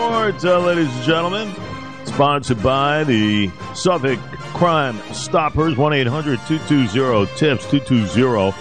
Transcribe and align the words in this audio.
Uh, 0.00 0.60
ladies 0.60 0.94
and 0.94 1.04
gentlemen. 1.04 1.52
Sponsored 2.04 2.62
by 2.62 3.02
the 3.02 3.50
Suffolk 3.74 4.20
Crime 4.54 4.96
Stoppers, 5.12 5.76
1 5.76 5.92
800 5.92 6.38
220 6.46 7.26
TIPS, 7.36 7.68
220 7.68 8.54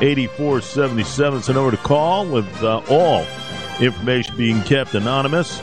8477. 0.00 1.38
It's 1.38 1.48
number 1.48 1.72
to 1.72 1.76
call 1.78 2.24
with 2.26 2.46
uh, 2.62 2.82
all 2.88 3.26
information 3.80 4.36
being 4.36 4.62
kept 4.62 4.94
anonymous. 4.94 5.60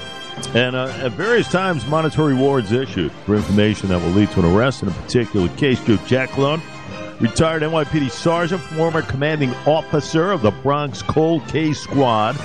And 0.53 0.75
uh, 0.75 0.91
at 1.01 1.13
various 1.13 1.49
times, 1.49 1.85
monetary 1.87 2.33
rewards 2.33 2.73
issued 2.73 3.13
for 3.25 3.35
information 3.35 3.87
that 3.89 4.01
will 4.01 4.09
lead 4.09 4.29
to 4.31 4.41
an 4.41 4.53
arrest 4.53 4.83
in 4.83 4.89
a 4.89 4.91
particular 4.91 5.47
case. 5.55 5.79
Joe 5.85 5.95
Giacalone, 5.97 6.61
retired 7.21 7.61
NYPD 7.61 8.11
sergeant, 8.11 8.61
former 8.61 9.01
commanding 9.01 9.51
officer 9.65 10.31
of 10.31 10.41
the 10.41 10.51
Bronx 10.51 11.01
Cold 11.01 11.47
Case 11.47 11.79
Squad, 11.79 12.35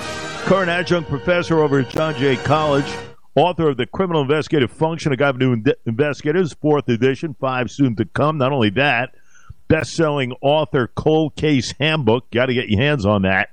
current 0.45 0.69
adjunct 0.69 1.09
professor 1.09 1.59
over 1.59 1.79
at 1.79 1.89
John 1.89 2.15
Jay 2.15 2.35
College, 2.35 2.91
author 3.35 3.69
of 3.69 3.77
the 3.77 3.85
Criminal 3.85 4.21
Investigative 4.21 4.71
Function, 4.71 5.11
a 5.11 5.17
guide 5.17 5.39
to 5.39 5.75
investigators, 5.85 6.53
fourth 6.53 6.87
edition, 6.89 7.35
five 7.39 7.69
soon 7.69 7.95
to 7.97 8.05
come. 8.05 8.37
Not 8.37 8.51
only 8.51 8.69
that, 8.71 9.15
best-selling 9.67 10.33
author, 10.41 10.87
Cold 10.87 11.35
Case 11.35 11.73
Handbook. 11.79 12.31
Got 12.31 12.47
to 12.47 12.53
get 12.53 12.69
your 12.69 12.81
hands 12.81 13.05
on 13.05 13.23
that. 13.23 13.49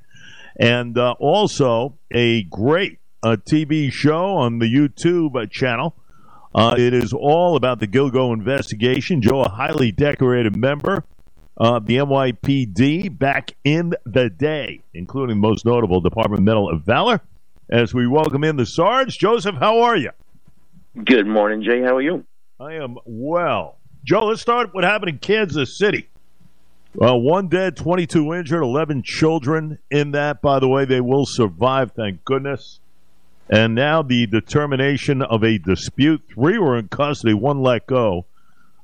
And 0.58 0.96
uh, 0.96 1.14
also 1.18 1.98
a 2.10 2.44
great 2.44 2.98
uh, 3.22 3.36
TV 3.44 3.92
show 3.92 4.36
on 4.36 4.58
the 4.58 4.66
YouTube 4.66 5.36
uh, 5.36 5.46
channel. 5.50 5.94
Uh, 6.54 6.74
it 6.78 6.94
is 6.94 7.12
all 7.12 7.56
about 7.56 7.80
the 7.80 7.86
Gilgo 7.86 8.32
investigation. 8.32 9.20
Joe, 9.20 9.42
a 9.42 9.50
highly 9.50 9.92
decorated 9.92 10.56
member 10.56 11.04
of 11.56 11.86
the 11.86 11.96
NYPD 11.96 13.18
back 13.18 13.54
in 13.64 13.94
the 14.04 14.28
day, 14.28 14.80
including 14.92 15.38
most 15.38 15.64
notable 15.64 16.00
Department 16.00 16.42
Medal 16.42 16.70
of 16.70 16.82
Valor. 16.82 17.20
As 17.70 17.94
we 17.94 18.06
welcome 18.06 18.44
in 18.44 18.56
the 18.56 18.66
Sarge, 18.66 19.18
Joseph, 19.18 19.56
how 19.56 19.80
are 19.80 19.96
you? 19.96 20.10
Good 21.04 21.26
morning, 21.26 21.62
Jay. 21.62 21.82
How 21.82 21.96
are 21.96 22.02
you? 22.02 22.24
I 22.60 22.74
am 22.74 22.96
well. 23.04 23.76
Joe, 24.04 24.26
let's 24.26 24.40
start 24.40 24.74
what 24.74 24.84
happened 24.84 25.10
in 25.10 25.18
Kansas 25.18 25.76
City. 25.76 26.08
Well, 26.94 27.20
one 27.20 27.48
dead, 27.48 27.76
22 27.76 28.34
injured, 28.34 28.62
11 28.62 29.02
children 29.02 29.78
in 29.90 30.12
that. 30.12 30.40
By 30.40 30.60
the 30.60 30.68
way, 30.68 30.84
they 30.84 31.00
will 31.00 31.26
survive, 31.26 31.92
thank 31.92 32.24
goodness. 32.24 32.80
And 33.50 33.74
now 33.74 34.02
the 34.02 34.26
determination 34.26 35.22
of 35.22 35.44
a 35.44 35.58
dispute. 35.58 36.22
Three 36.32 36.58
were 36.58 36.78
in 36.78 36.88
custody, 36.88 37.34
one 37.34 37.60
let 37.60 37.86
go. 37.86 38.26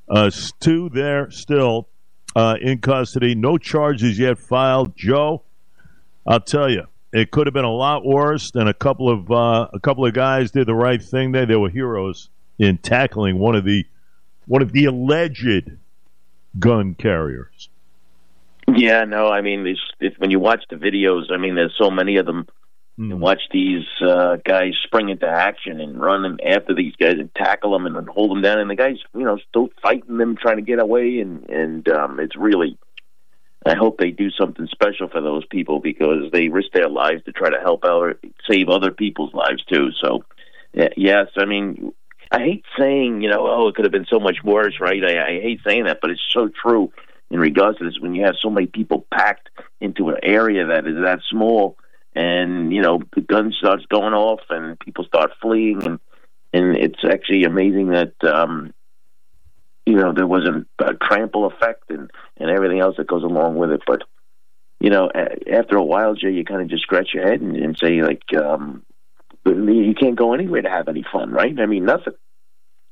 Uh, 0.09 0.31
two 0.61 0.91
there 0.91 1.31
still 1.31 1.89
uh, 2.35 2.57
in 2.61 2.79
custody. 2.81 3.35
No 3.35 3.59
charges 3.59 4.19
yet 4.19 4.39
filed. 4.39 4.97
Joe, 4.97 5.43
I'll 6.27 6.41
tell 6.41 6.71
you, 6.71 6.87
it 7.13 7.31
could 7.31 7.47
have 7.47 7.55
been 7.55 7.65
a 7.65 7.73
lot 7.73 8.05
worse. 8.05 8.51
Than 8.51 8.69
a 8.69 8.75
couple 8.75 9.09
of 9.09 9.31
uh, 9.31 9.69
a 9.73 9.81
couple 9.81 10.07
of 10.07 10.15
guys 10.15 10.51
did 10.51 10.67
the 10.67 10.75
right 10.75 11.03
thing 11.03 11.33
there. 11.33 11.47
They 11.47 11.57
were 11.57 11.71
heroes 11.71 12.31
in 12.59 12.79
tackling 12.79 13.39
one 13.39 13.55
of 13.55 13.65
the 13.65 13.85
one 14.47 14.63
of 14.63 14.73
the 14.73 14.87
alleged 14.87 15.71
gun 16.59 16.95
carriers. 16.95 17.69
Yeah, 18.69 19.05
no, 19.05 19.29
I 19.29 19.41
mean, 19.41 19.67
it's, 19.67 19.81
it's, 20.01 20.19
when 20.19 20.31
you 20.31 20.39
watch 20.39 20.65
the 20.71 20.77
videos, 20.77 21.33
I 21.33 21.37
mean, 21.37 21.57
there's 21.57 21.75
so 21.77 21.91
many 21.91 22.17
of 22.17 22.27
them. 22.27 22.47
Mm. 22.99 23.13
And 23.13 23.21
watch 23.21 23.41
these 23.51 23.87
uh, 24.07 24.37
guys 24.45 24.75
spring 24.85 25.09
into 25.09 25.27
action 25.27 25.81
and 25.81 25.99
run 25.99 26.39
after 26.47 26.75
these 26.75 26.95
guys 26.97 27.15
and 27.19 27.35
tackle 27.35 27.73
them 27.73 27.87
and 27.87 28.09
hold 28.09 28.31
them 28.31 28.43
down, 28.43 28.59
and 28.59 28.69
the 28.69 28.75
guys, 28.75 28.97
you 29.15 29.25
know, 29.25 29.39
still 29.49 29.71
fighting 29.83 30.19
them, 30.19 30.37
trying 30.37 30.57
to 30.57 30.63
get 30.63 30.79
away, 30.79 31.21
and 31.21 31.49
and 31.49 31.89
um, 31.89 32.21
it's 32.21 32.37
really. 32.37 32.79
I 33.65 33.77
hope 33.77 33.99
they 33.99 34.11
do 34.11 34.29
something 34.33 34.67
special 34.67 35.09
for 35.09 35.21
those 35.21 35.47
people 35.47 35.79
because 35.79 36.33
they 36.33 36.49
risk 36.49 36.73
their 36.73 36.89
lives 36.89 37.23
to 37.25 37.33
try 37.33 37.49
to 37.49 37.61
help 37.61 37.85
out, 37.85 38.19
save 38.51 38.69
other 38.69 38.91
people's 38.91 39.33
lives 39.33 39.65
too. 39.67 39.91
So, 40.03 40.25
yes, 40.97 41.29
I 41.37 41.45
mean, 41.45 41.93
I 42.33 42.41
hate 42.41 42.65
saying, 42.77 43.23
you 43.23 43.31
know, 43.31 43.47
oh, 43.47 43.69
it 43.69 43.77
could 43.77 43.85
have 43.85 43.93
been 43.93 44.07
so 44.11 44.19
much 44.19 44.39
worse, 44.43 44.81
right? 44.81 45.05
I, 45.05 45.27
I 45.27 45.41
hate 45.41 45.61
saying 45.65 45.85
that, 45.85 46.01
but 46.03 46.11
it's 46.11 46.27
so 46.29 46.49
true 46.49 46.93
in 47.31 47.39
regards 47.39 47.79
to 47.79 47.85
this. 47.85 48.01
When 48.01 48.17
you 48.17 48.25
have 48.25 48.35
so 48.41 48.51
many 48.51 48.67
people 48.67 49.07
packed 49.15 49.49
into 49.81 50.09
an 50.09 50.17
area 50.25 50.67
that 50.67 50.87
is 50.87 50.97
that 50.97 51.21
small, 51.31 51.77
and 52.15 52.73
you 52.73 52.83
know 52.83 53.01
the 53.15 53.23
gun 53.23 53.53
starts 53.59 53.85
going 53.87 54.15
off 54.15 54.41
and 54.51 54.79
people 54.79 55.05
start 55.05 55.33
fleeing. 55.41 55.83
And 55.83 55.99
and 56.53 56.77
it's 56.77 57.01
actually 57.05 57.45
amazing 57.45 57.91
that 57.91 58.13
um 58.25 58.73
you 59.87 59.97
know 59.97 60.13
there 60.13 60.27
was 60.27 60.47
a, 60.47 60.85
a 60.85 60.95
trample 60.95 61.47
effect 61.47 61.91
and 61.91 62.11
and 62.37 62.51
everything 62.51 62.81
else 62.81 62.97
that 62.99 63.07
goes 63.07 63.25
along 63.25 63.57
with 63.57 63.71
it. 63.71 63.83
But 63.87 64.03
you 64.81 64.91
know 64.91 65.11
after 65.11 65.77
a 65.77 65.85
while 65.85 66.15
jay 66.15 66.31
you 66.31 66.45
kind 66.45 66.63
of 66.63 66.69
just 66.69 66.83
scratch 66.83 67.11
your 67.15 67.27
head 67.27 67.41
and, 67.41 67.57
and 67.57 67.79
say 67.79 68.03
like 68.03 68.23
um 68.35 68.85
you 69.45 69.95
can't 69.99 70.17
go 70.17 70.35
anywhere 70.35 70.63
to 70.63 70.71
have 70.71 70.89
any 70.89 71.05
fun 71.11 71.31
right? 71.31 71.59
I 71.59 71.67
mean 71.67 71.85
nothing. 71.85 72.15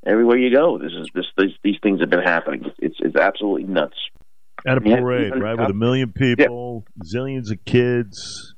Everywhere 0.07 0.39
you 0.39 0.55
go 0.55 0.79
this 0.79 0.93
is 0.93 1.09
this, 1.15 1.27
this 1.37 1.51
these 1.63 1.77
things 1.83 2.01
have 2.01 2.11
been 2.11 2.23
happening. 2.23 2.71
It's 2.79 2.97
it's 3.01 3.17
absolutely 3.17 3.65
nuts. 3.65 3.97
At 4.67 4.77
a 4.77 4.81
parade 4.81 5.33
yeah. 5.35 5.43
right 5.43 5.59
with 5.59 5.71
a 5.71 5.75
million 5.75 6.13
people 6.13 6.85
yeah. 6.97 7.03
zillions 7.05 7.51
of 7.51 7.65
kids 7.65 8.55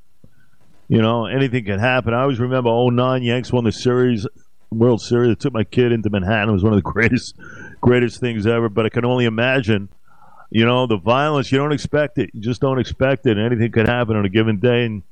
you 0.92 1.00
know, 1.00 1.24
anything 1.24 1.64
can 1.64 1.78
happen. 1.78 2.12
I 2.12 2.20
always 2.20 2.38
remember 2.38 2.68
09 2.70 3.22
Yanks 3.22 3.50
won 3.50 3.64
the 3.64 3.72
series, 3.72 4.26
World 4.70 5.00
Series. 5.00 5.30
I 5.30 5.34
took 5.36 5.54
my 5.54 5.64
kid 5.64 5.90
into 5.90 6.10
Manhattan. 6.10 6.50
It 6.50 6.52
was 6.52 6.62
one 6.62 6.74
of 6.74 6.76
the 6.76 6.82
greatest, 6.92 7.34
greatest 7.80 8.20
things 8.20 8.46
ever. 8.46 8.68
But 8.68 8.84
I 8.84 8.90
can 8.90 9.06
only 9.06 9.24
imagine, 9.24 9.88
you 10.50 10.66
know, 10.66 10.86
the 10.86 10.98
violence. 10.98 11.50
You 11.50 11.56
don't 11.56 11.72
expect 11.72 12.18
it. 12.18 12.28
You 12.34 12.42
just 12.42 12.60
don't 12.60 12.78
expect 12.78 13.24
it. 13.24 13.38
Anything 13.38 13.72
could 13.72 13.88
happen 13.88 14.16
on 14.16 14.26
a 14.26 14.28
given 14.28 14.58
day. 14.58 14.84
And 14.84 15.02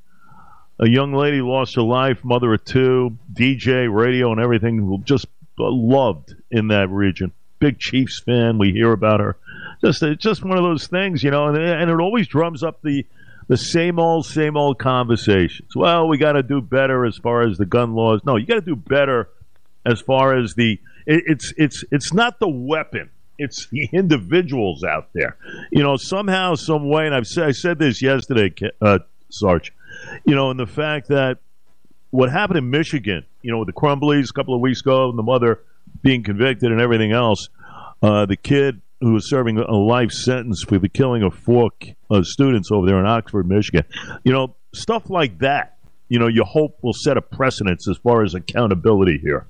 a 0.80 0.86
young 0.86 1.14
lady 1.14 1.40
lost 1.40 1.76
her 1.76 1.82
life, 1.82 2.22
mother 2.26 2.52
of 2.52 2.62
two, 2.62 3.16
DJ, 3.32 3.90
radio, 3.90 4.32
and 4.32 4.40
everything. 4.40 5.02
Just 5.04 5.28
loved 5.58 6.34
in 6.50 6.68
that 6.68 6.90
region. 6.90 7.32
Big 7.58 7.78
Chiefs 7.78 8.20
fan. 8.20 8.58
We 8.58 8.72
hear 8.72 8.92
about 8.92 9.20
her. 9.20 9.38
Just, 9.82 10.02
it's 10.02 10.22
just 10.22 10.44
one 10.44 10.58
of 10.58 10.62
those 10.62 10.88
things, 10.88 11.22
you 11.22 11.30
know, 11.30 11.46
and, 11.46 11.56
and 11.56 11.90
it 11.90 12.00
always 12.00 12.28
drums 12.28 12.62
up 12.62 12.82
the 12.82 13.06
the 13.50 13.56
same 13.56 13.98
old, 13.98 14.24
same 14.26 14.56
old 14.56 14.78
conversations. 14.78 15.74
Well, 15.74 16.06
we 16.06 16.18
got 16.18 16.32
to 16.32 16.42
do 16.44 16.60
better 16.60 17.04
as 17.04 17.16
far 17.16 17.42
as 17.42 17.58
the 17.58 17.66
gun 17.66 17.94
laws. 17.94 18.20
No, 18.24 18.36
you 18.36 18.46
got 18.46 18.54
to 18.54 18.60
do 18.60 18.76
better 18.76 19.28
as 19.84 20.00
far 20.00 20.38
as 20.38 20.54
the. 20.54 20.78
It, 21.04 21.24
it's 21.26 21.52
it's 21.56 21.84
it's 21.90 22.12
not 22.12 22.38
the 22.38 22.48
weapon. 22.48 23.10
It's 23.38 23.66
the 23.66 23.88
individuals 23.92 24.84
out 24.84 25.08
there. 25.14 25.36
You 25.72 25.82
know, 25.82 25.96
somehow, 25.96 26.54
some 26.54 26.88
way, 26.88 27.06
and 27.06 27.14
I've 27.14 27.26
said, 27.26 27.48
I 27.48 27.50
said 27.50 27.80
this 27.80 28.00
yesterday, 28.00 28.54
uh, 28.80 29.00
Sarge. 29.30 29.72
You 30.24 30.36
know, 30.36 30.50
and 30.50 30.60
the 30.60 30.68
fact 30.68 31.08
that 31.08 31.38
what 32.10 32.30
happened 32.30 32.58
in 32.58 32.70
Michigan, 32.70 33.26
you 33.42 33.50
know, 33.50 33.58
with 33.58 33.66
the 33.66 33.72
Crumbleys 33.72 34.30
a 34.30 34.32
couple 34.32 34.54
of 34.54 34.60
weeks 34.60 34.80
ago, 34.80 35.08
and 35.08 35.18
the 35.18 35.24
mother 35.24 35.60
being 36.02 36.22
convicted 36.22 36.70
and 36.70 36.80
everything 36.80 37.10
else, 37.10 37.48
uh, 38.00 38.26
the 38.26 38.36
kid 38.36 38.80
who 39.00 39.12
was 39.12 39.28
serving 39.28 39.58
a 39.58 39.72
life 39.72 40.12
sentence 40.12 40.62
for 40.62 40.78
the 40.78 40.88
killing 40.88 41.22
of 41.22 41.34
four 41.34 41.70
uh, 42.10 42.22
students 42.22 42.70
over 42.70 42.86
there 42.86 42.98
in 42.98 43.06
Oxford, 43.06 43.48
Michigan. 43.48 43.84
You 44.24 44.32
know, 44.32 44.56
stuff 44.74 45.08
like 45.08 45.38
that. 45.38 45.78
You 46.08 46.18
know, 46.18 46.26
you 46.26 46.44
hope 46.44 46.78
will 46.82 46.92
set 46.92 47.16
a 47.16 47.22
precedence 47.22 47.88
as 47.88 47.96
far 47.98 48.22
as 48.22 48.34
accountability 48.34 49.18
here. 49.18 49.46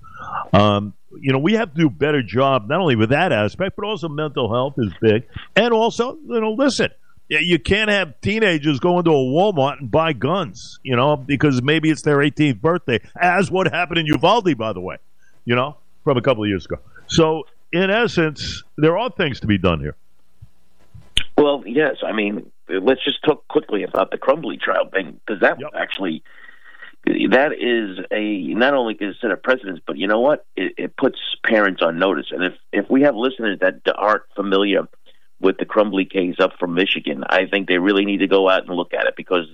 Um, 0.53 0.95
you 1.19 1.33
know, 1.33 1.39
we 1.39 1.55
have 1.55 1.73
to 1.75 1.81
do 1.81 1.87
a 1.87 1.91
better 1.91 2.23
job 2.23 2.69
not 2.69 2.81
only 2.81 2.97
with 2.97 3.11
that 3.11 3.33
aspect, 3.33 3.77
but 3.77 3.85
also 3.85 4.09
mental 4.09 4.53
health 4.53 4.75
is 4.79 4.93
big, 5.01 5.27
and 5.57 5.73
also, 5.73 6.17
you 6.27 6.41
know, 6.41 6.53
listen. 6.53 6.91
You 7.33 7.61
can't 7.61 7.89
have 7.89 8.21
teenagers 8.23 8.81
go 8.81 8.99
into 8.99 9.13
a 9.13 9.15
Walmart 9.15 9.79
and 9.79 9.89
buy 9.89 10.13
guns, 10.13 10.81
you 10.83 10.97
know, 10.97 11.17
because 11.17 11.63
maybe 11.63 11.89
it's 11.89 12.03
their 12.03 12.17
18th 12.17 12.61
birthday, 12.61 12.99
as 13.21 13.53
what 13.53 13.73
happened 13.73 14.01
in 14.01 14.07
Uvalde, 14.07 14.59
by 14.59 14.73
the 14.73 14.81
way, 14.81 14.97
you 15.45 15.55
know, 15.55 15.77
from 16.03 16.17
a 16.17 16.23
couple 16.23 16.43
of 16.43 16.49
years 16.49 16.65
ago. 16.65 16.79
So 17.07 17.45
in 17.73 17.91
essence, 17.91 18.63
there 18.77 18.99
are 18.99 19.11
things 19.11 19.41
to 19.41 19.47
be 19.47 19.59
done 19.59 19.81
here. 19.81 19.97
Well, 21.37 21.63
yes. 21.67 21.97
I 22.07 22.13
mean, 22.13 22.51
let's 22.69 23.05
just 23.05 23.25
talk 23.25 23.47
quickly 23.49 23.83
about 23.83 24.11
the 24.11 24.19
Crumbley 24.19 24.61
trial 24.61 24.89
thing 24.91 25.21
because 25.27 25.41
that 25.41 25.61
yep. 25.61 25.71
actually 25.75 26.23
that 27.07 27.53
is 27.59 28.05
a 28.11 28.55
not 28.55 28.75
only 28.75 28.95
is 28.95 29.17
set 29.21 29.31
a 29.31 29.37
precedence, 29.37 29.81
but 29.87 29.97
you 29.97 30.07
know 30.07 30.21
what? 30.21 30.45
It, 30.55 30.75
it, 30.77 30.97
puts 30.97 31.19
parents 31.45 31.81
on 31.83 31.99
notice. 31.99 32.27
And 32.31 32.45
if 32.45 32.53
if 32.73 32.91
we 32.91 33.03
have 33.03 33.17
listeners 33.17 33.59
that 33.61 33.81
aren't 33.97 34.25
familiar 34.37 34.87
with 35.41 35.57
the 35.57 35.65
Crumbley 35.65 36.11
case 36.11 36.37
up 36.39 36.53
from 36.59 36.75
Michigan, 36.75 37.25
I 37.27 37.47
think 37.47 37.69
they 37.69 37.79
really 37.79 38.05
need 38.05 38.19
to 38.19 38.27
go 38.27 38.49
out 38.49 38.67
and 38.67 38.77
look 38.77 38.93
at 38.93 39.07
it 39.07 39.15
because 39.17 39.47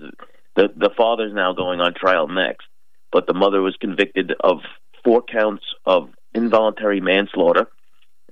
the 0.57 0.69
the 0.77 0.91
father's 0.97 1.33
now 1.33 1.53
going 1.53 1.81
on 1.81 1.95
trial 1.95 2.27
next, 2.27 2.67
but 3.13 3.27
the 3.29 3.35
mother 3.35 3.63
was 3.63 3.77
convicted 3.77 4.33
of 4.41 4.59
four 5.05 5.23
counts 5.23 5.65
of 5.85 6.11
involuntary 6.35 7.01
manslaughter 7.01 7.69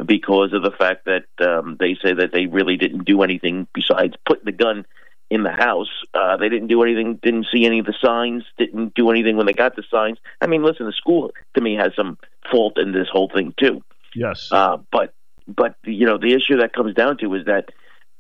because 0.05 0.53
of 0.53 0.63
the 0.63 0.71
fact 0.71 1.07
that 1.07 1.25
um, 1.47 1.77
they 1.79 1.97
say 2.03 2.15
that 2.15 2.31
they 2.33 2.47
really 2.47 2.77
didn't 2.77 3.05
do 3.05 3.23
anything 3.23 3.67
besides 3.73 4.15
put 4.27 4.45
the 4.45 4.53
gun 4.53 4.85
in 5.31 5.43
the 5.43 5.53
house. 5.53 5.91
Uh, 6.13 6.37
they 6.37 6.49
didn't 6.49 6.69
do 6.69 6.83
anything, 6.83 7.19
didn't 7.23 7.47
see 7.53 7.65
any 7.65 7.79
of 7.79 7.87
the 7.87 7.95
signs, 8.03 8.45
didn't 8.59 8.95
do 8.95 9.11
anything 9.11 9.37
when 9.37 9.47
they 9.47 9.53
got 9.53 9.77
the 9.77 9.85
signs. 9.91 10.19
I 10.41 10.47
mean, 10.47 10.63
listen, 10.63 10.87
the 10.87 10.93
school 10.93 11.33
to 11.55 11.61
me 11.61 11.75
has 11.77 11.93
some 11.97 12.19
fault 12.51 12.79
in 12.79 12.93
this 12.93 13.09
whole 13.11 13.31
thing 13.33 13.55
too. 13.59 13.83
Yes, 14.15 14.49
uh, 14.53 14.79
but 14.91 15.15
but 15.49 15.77
you 15.85 16.07
know 16.07 16.19
the 16.19 16.35
issue 16.35 16.59
that 16.59 16.73
comes 16.73 16.95
down 16.95 17.19
to 17.19 17.35
is 17.35 17.47
that 17.47 17.71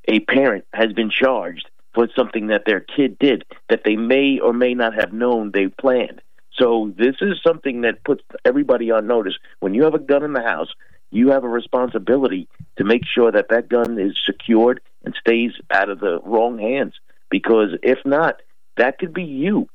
a 0.06 0.20
parent 0.20 0.64
has 0.72 0.92
been 0.92 1.10
charged 1.10 1.68
for 1.94 2.08
something 2.16 2.48
that 2.48 2.64
their 2.66 2.80
kid 2.80 3.18
did 3.18 3.44
that 3.68 3.82
they 3.84 3.96
may 3.96 4.40
or 4.40 4.52
may 4.52 4.74
not 4.74 4.94
have 4.94 5.12
known 5.12 5.52
they 5.52 5.68
planned. 5.68 6.20
So 6.58 6.92
this 6.96 7.16
is 7.20 7.40
something 7.46 7.82
that 7.82 8.04
puts 8.04 8.22
everybody 8.44 8.90
on 8.90 9.06
notice. 9.06 9.34
When 9.60 9.74
you 9.74 9.84
have 9.84 9.94
a 9.94 9.98
gun 9.98 10.24
in 10.24 10.32
the 10.32 10.42
house, 10.42 10.68
you 11.14 11.30
have 11.30 11.44
a 11.44 11.48
responsibility 11.48 12.48
to 12.76 12.84
make 12.84 13.02
sure 13.06 13.30
that 13.30 13.48
that 13.50 13.68
gun 13.68 13.98
is 13.98 14.16
secured 14.26 14.80
and 15.04 15.14
stays 15.18 15.52
out 15.70 15.88
of 15.88 16.00
the 16.00 16.20
wrong 16.24 16.58
hands. 16.58 16.94
Because 17.30 17.70
if 17.82 17.98
not, 18.04 18.42
that 18.76 18.98
could 18.98 19.14
be 19.14 19.24
you. 19.24 19.68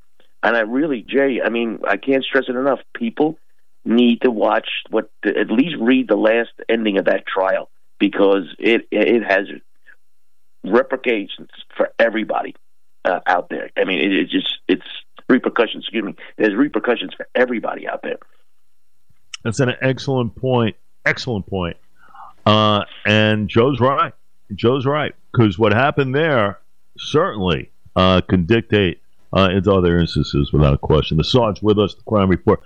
And 0.44 0.56
I 0.56 0.62
really, 0.62 1.02
Jay, 1.08 1.40
I 1.44 1.50
mean, 1.50 1.80
I 1.88 1.98
can't 1.98 2.24
stress 2.24 2.46
it 2.48 2.56
enough. 2.56 2.80
People 2.94 3.38
need 3.86 4.22
to 4.22 4.32
watch 4.32 4.68
what, 4.90 5.10
at 5.26 5.50
least 5.50 5.76
read 5.80 6.08
the 6.08 6.16
last 6.16 6.52
ending 6.68 6.98
of 6.98 7.06
that 7.06 7.26
trial 7.26 7.70
because 8.00 8.44
it 8.58 8.88
it 8.92 9.24
has 9.24 9.48
repercussions 10.64 11.50
for 11.76 11.90
everybody 11.98 12.56
uh, 13.06 13.20
out 13.26 13.50
there. 13.50 13.70
I 13.78 13.86
mean, 13.86 14.00
it, 14.00 14.14
it 14.14 14.30
just 14.30 14.60
it's 14.68 14.88
repercussions. 15.28 15.84
Excuse 15.86 16.04
me. 16.04 16.16
There's 16.38 16.56
repercussions 16.56 17.14
for 17.16 17.28
everybody 17.36 17.88
out 17.88 18.02
there. 18.04 18.18
That's 19.44 19.60
an 19.60 19.74
excellent 19.82 20.36
point. 20.36 20.76
Excellent 21.06 21.48
point. 21.48 21.78
Uh, 22.46 22.84
and 23.06 23.50
Joe's 23.50 23.80
right. 23.80 24.14
Joe's 24.56 24.86
right 24.86 25.14
because 25.32 25.60
what 25.60 25.74
happened 25.74 26.16
there 26.16 26.60
certainly 26.98 27.72
uh, 27.96 28.22
can 28.22 28.46
dictate 28.46 29.02
uh, 29.36 29.50
into 29.52 29.72
other 29.72 30.00
instances 30.00 30.52
without 30.52 30.82
question. 30.82 31.18
The 31.18 31.24
Sarge 31.24 31.62
with 31.62 31.78
us, 31.78 31.94
the 31.94 32.02
crime 32.04 32.30
report. 32.30 32.62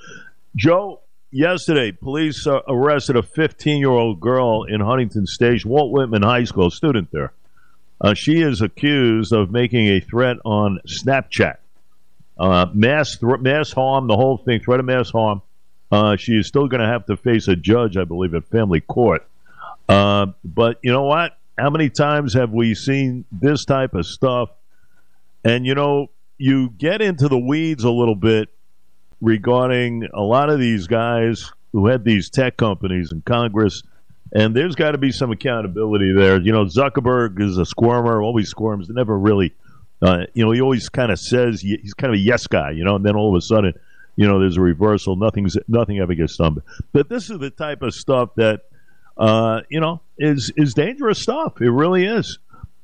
Joe, 0.56 1.01
yesterday, 1.31 1.91
police 1.91 2.47
uh, 2.47 2.62
arrested 2.68 3.15
a 3.15 3.24
15 3.24 3.80
year 3.80 3.89
old 3.89 4.19
girl 4.19 4.63
in 4.63 4.80
Huntington 4.80 5.25
Station, 5.25 5.69
Walt 5.69 5.91
Whitman 5.91 6.21
High 6.21 6.45
School, 6.45 6.69
student 6.69 7.09
there. 7.12 7.33
Uh, 8.00 8.13
she 8.13 8.41
is 8.41 8.62
accused 8.62 9.31
of 9.31 9.51
making 9.51 9.88
a 9.88 10.00
threat 10.00 10.38
on 10.44 10.80
Snapchat. 10.88 11.57
Uh, 12.38 12.65
mass 12.74 13.18
th- 13.18 13.39
mass 13.39 13.71
harm, 13.71 14.07
the 14.07 14.15
whole 14.15 14.38
thing, 14.38 14.59
threat 14.59 14.80
of 14.80 14.85
mass 14.85 15.09
harm. 15.12 15.41
Uh, 15.91 16.15
she 16.15 16.33
is 16.33 16.47
still 16.47 16.68
going 16.68 16.81
to 16.81 16.88
have 16.88 17.06
to 17.06 17.18
face 17.18 17.47
a 17.47 17.56
judge, 17.56 17.97
I 17.97 18.03
believe, 18.03 18.33
at 18.33 18.45
family 18.45 18.81
court. 18.81 19.27
Uh, 19.88 20.27
but 20.44 20.80
you 20.81 20.91
know 20.91 21.03
what? 21.03 21.38
How 21.57 21.69
many 21.69 21.89
times 21.89 22.33
have 22.33 22.51
we 22.51 22.74
seen 22.74 23.25
this 23.31 23.65
type 23.65 23.94
of 23.94 24.06
stuff? 24.06 24.50
And 25.44 25.65
you 25.65 25.75
know, 25.75 26.09
you 26.38 26.69
get 26.71 27.01
into 27.01 27.27
the 27.27 27.38
weeds 27.38 27.83
a 27.83 27.91
little 27.91 28.15
bit 28.15 28.50
regarding 29.21 30.07
a 30.13 30.21
lot 30.21 30.50
of 30.50 30.59
these 30.59 30.88
guys 30.88 31.51
who 31.71 31.88
had 31.88 32.03
these 32.03 32.30
tech 32.30 32.57
companies 32.57 33.12
in 33.12 33.21
Congress, 33.21 33.83
and 34.33 34.56
there's 34.56 34.75
got 34.75 34.91
to 34.91 34.97
be 34.97 35.12
some 35.12 35.31
accountability 35.31 36.12
there. 36.12 36.39
You 36.39 36.51
know, 36.51 36.65
Zuckerberg 36.65 37.39
is 37.41 37.57
a 37.57 37.65
squirmer, 37.65 38.21
always 38.21 38.50
squirms, 38.50 38.89
never 38.89 39.18
really, 39.18 39.53
uh, 40.01 40.25
you 40.33 40.44
know, 40.44 40.51
he 40.51 40.62
always 40.62 40.89
kind 40.89 41.12
of 41.12 41.19
says 41.19 41.62
he's 41.62 41.94
kind 41.94 42.13
of 42.13 42.19
a 42.19 42.21
yes 42.21 42.47
guy, 42.47 42.71
you 42.71 42.83
know, 42.83 42.95
and 42.95 43.06
then 43.06 43.15
all 43.15 43.33
of 43.33 43.38
a 43.38 43.41
sudden, 43.41 43.74
you 44.15 44.27
know, 44.27 44.39
there's 44.39 44.57
a 44.57 44.62
reversal. 44.62 45.15
Nothing's 45.15 45.57
nothing 45.68 46.00
ever 46.00 46.13
gets 46.13 46.38
done. 46.38 46.62
But 46.92 47.10
this 47.10 47.30
is 47.30 47.39
the 47.39 47.50
type 47.50 47.81
of 47.81 47.94
stuff 47.94 48.30
that, 48.36 48.62
uh, 49.18 49.62
you 49.69 49.80
know, 49.80 50.01
is 50.18 50.51
is 50.56 50.74
dangerous 50.74 51.19
stuff. 51.19 51.62
It 51.62 51.71
really 51.71 52.06
is, 52.06 52.39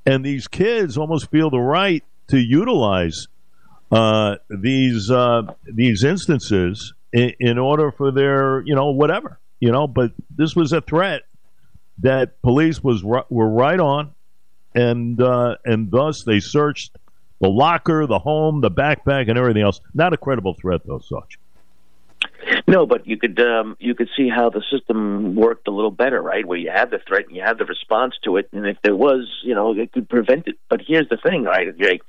and 0.05 0.25
these 0.25 0.47
kids 0.47 0.97
almost 0.97 1.29
feel 1.29 1.49
the 1.49 1.59
right 1.59 2.03
to 2.29 2.39
utilize 2.39 3.27
uh, 3.91 4.37
these 4.49 5.11
uh, 5.11 5.43
these 5.65 6.03
instances 6.03 6.93
in, 7.11 7.33
in, 7.39 7.57
order 7.57 7.91
for 7.91 8.11
their 8.11 8.61
you 8.61 8.75
know 8.75 8.91
whatever 8.91 9.39
you 9.59 9.71
know. 9.71 9.87
But 9.87 10.13
this 10.35 10.55
was 10.55 10.73
a 10.73 10.81
threat 10.81 11.23
that 11.99 12.41
police 12.41 12.83
was 12.83 13.03
were 13.03 13.25
right 13.29 13.79
on, 13.79 14.11
and 14.73 15.21
uh, 15.21 15.57
and 15.65 15.91
thus 15.91 16.23
they 16.23 16.39
searched 16.39 16.97
the 17.39 17.50
locker, 17.50 18.06
the 18.06 18.19
home, 18.19 18.62
the 18.62 18.71
backpack, 18.71 19.30
and 19.30 19.38
everything 19.38 19.62
else. 19.62 19.81
Not 19.94 20.13
a 20.13 20.18
credible 20.18 20.53
threat, 20.53 20.81
though, 20.86 21.00
such. 21.00 21.39
No, 22.68 22.86
but 22.86 23.07
you 23.07 23.18
could 23.18 23.39
um, 23.39 23.77
you 23.80 23.95
could 23.95 24.09
see 24.15 24.30
how 24.30 24.50
the 24.50 24.63
system 24.71 25.36
worked 25.36 25.68
a 25.68 25.71
little 25.71 25.91
better, 25.91 26.21
right? 26.21 26.45
Where 26.45 26.57
you 26.57 26.69
had 26.69 26.91
the 26.91 27.00
threat 27.00 27.27
and 27.27 27.36
you 27.36 27.41
had 27.41 27.57
the 27.57 27.65
response 27.65 28.15
to 28.24 28.38
it, 28.38 28.50
and 28.51 28.65
if 28.65 28.77
there 28.83 28.95
was, 28.95 29.27
you 29.44 29.56
know, 29.56 29.74
it 29.74 29.91
could 29.91 30.09
prevent 30.09 30.47
it. 30.47 30.57
But 30.69 30.81
here's 30.86 31.09
the 31.09 31.18
thing, 31.18 31.44
right, 31.44 31.77
Jake? 31.77 32.01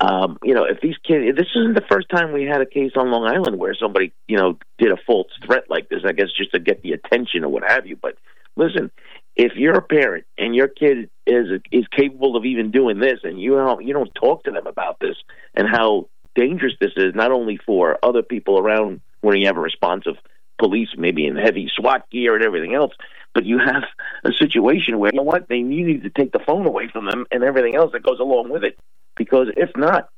Um, 0.00 0.38
you 0.44 0.54
know, 0.54 0.64
if 0.64 0.80
these 0.80 0.96
kids, 0.98 1.36
this 1.36 1.48
isn't 1.56 1.74
the 1.74 1.84
first 1.90 2.08
time 2.08 2.32
we 2.32 2.44
had 2.44 2.60
a 2.60 2.66
case 2.66 2.92
on 2.94 3.10
Long 3.10 3.24
Island 3.24 3.58
where 3.58 3.74
somebody, 3.74 4.12
you 4.28 4.36
know, 4.36 4.56
did 4.78 4.92
a 4.92 4.96
false 4.96 5.28
threat 5.44 5.64
like 5.68 5.88
this. 5.88 6.02
I 6.04 6.12
guess 6.12 6.28
just 6.36 6.52
to 6.52 6.60
get 6.60 6.82
the 6.82 6.92
attention 6.92 7.44
or 7.44 7.48
what 7.48 7.64
have 7.66 7.86
you. 7.86 7.96
But 7.96 8.16
listen, 8.54 8.90
if 9.38 9.52
you're 9.54 9.78
a 9.78 9.82
parent 9.82 10.26
and 10.36 10.54
your 10.54 10.68
kid 10.68 11.08
is 11.26 11.46
is 11.70 11.86
capable 11.96 12.36
of 12.36 12.44
even 12.44 12.70
doing 12.70 12.98
this, 12.98 13.20
and 13.22 13.40
you 13.40 13.54
don't 13.54 13.86
you 13.86 13.94
don't 13.94 14.14
talk 14.14 14.44
to 14.44 14.50
them 14.50 14.66
about 14.66 14.98
this 15.00 15.16
and 15.54 15.66
how 15.66 16.08
dangerous 16.34 16.74
this 16.80 16.92
is, 16.96 17.14
not 17.14 17.32
only 17.32 17.58
for 17.64 17.98
other 18.02 18.22
people 18.22 18.58
around 18.58 19.00
when 19.20 19.38
you 19.38 19.46
have 19.46 19.56
a 19.56 19.60
responsive 19.60 20.16
police, 20.58 20.88
maybe 20.98 21.26
in 21.26 21.36
heavy 21.36 21.70
SWAT 21.74 22.10
gear 22.10 22.34
and 22.34 22.44
everything 22.44 22.74
else, 22.74 22.92
but 23.32 23.46
you 23.46 23.58
have 23.58 23.84
a 24.24 24.32
situation 24.32 24.98
where 24.98 25.10
you 25.12 25.16
know 25.16 25.22
what 25.22 25.48
they 25.48 25.56
you 25.56 25.64
need 25.64 26.02
to 26.02 26.10
take 26.10 26.32
the 26.32 26.40
phone 26.44 26.66
away 26.66 26.88
from 26.92 27.06
them 27.06 27.24
and 27.30 27.44
everything 27.44 27.76
else 27.76 27.92
that 27.92 28.02
goes 28.02 28.18
along 28.18 28.50
with 28.50 28.64
it 28.64 28.76
because 29.16 29.48
if 29.56 29.70
not, 29.76 30.08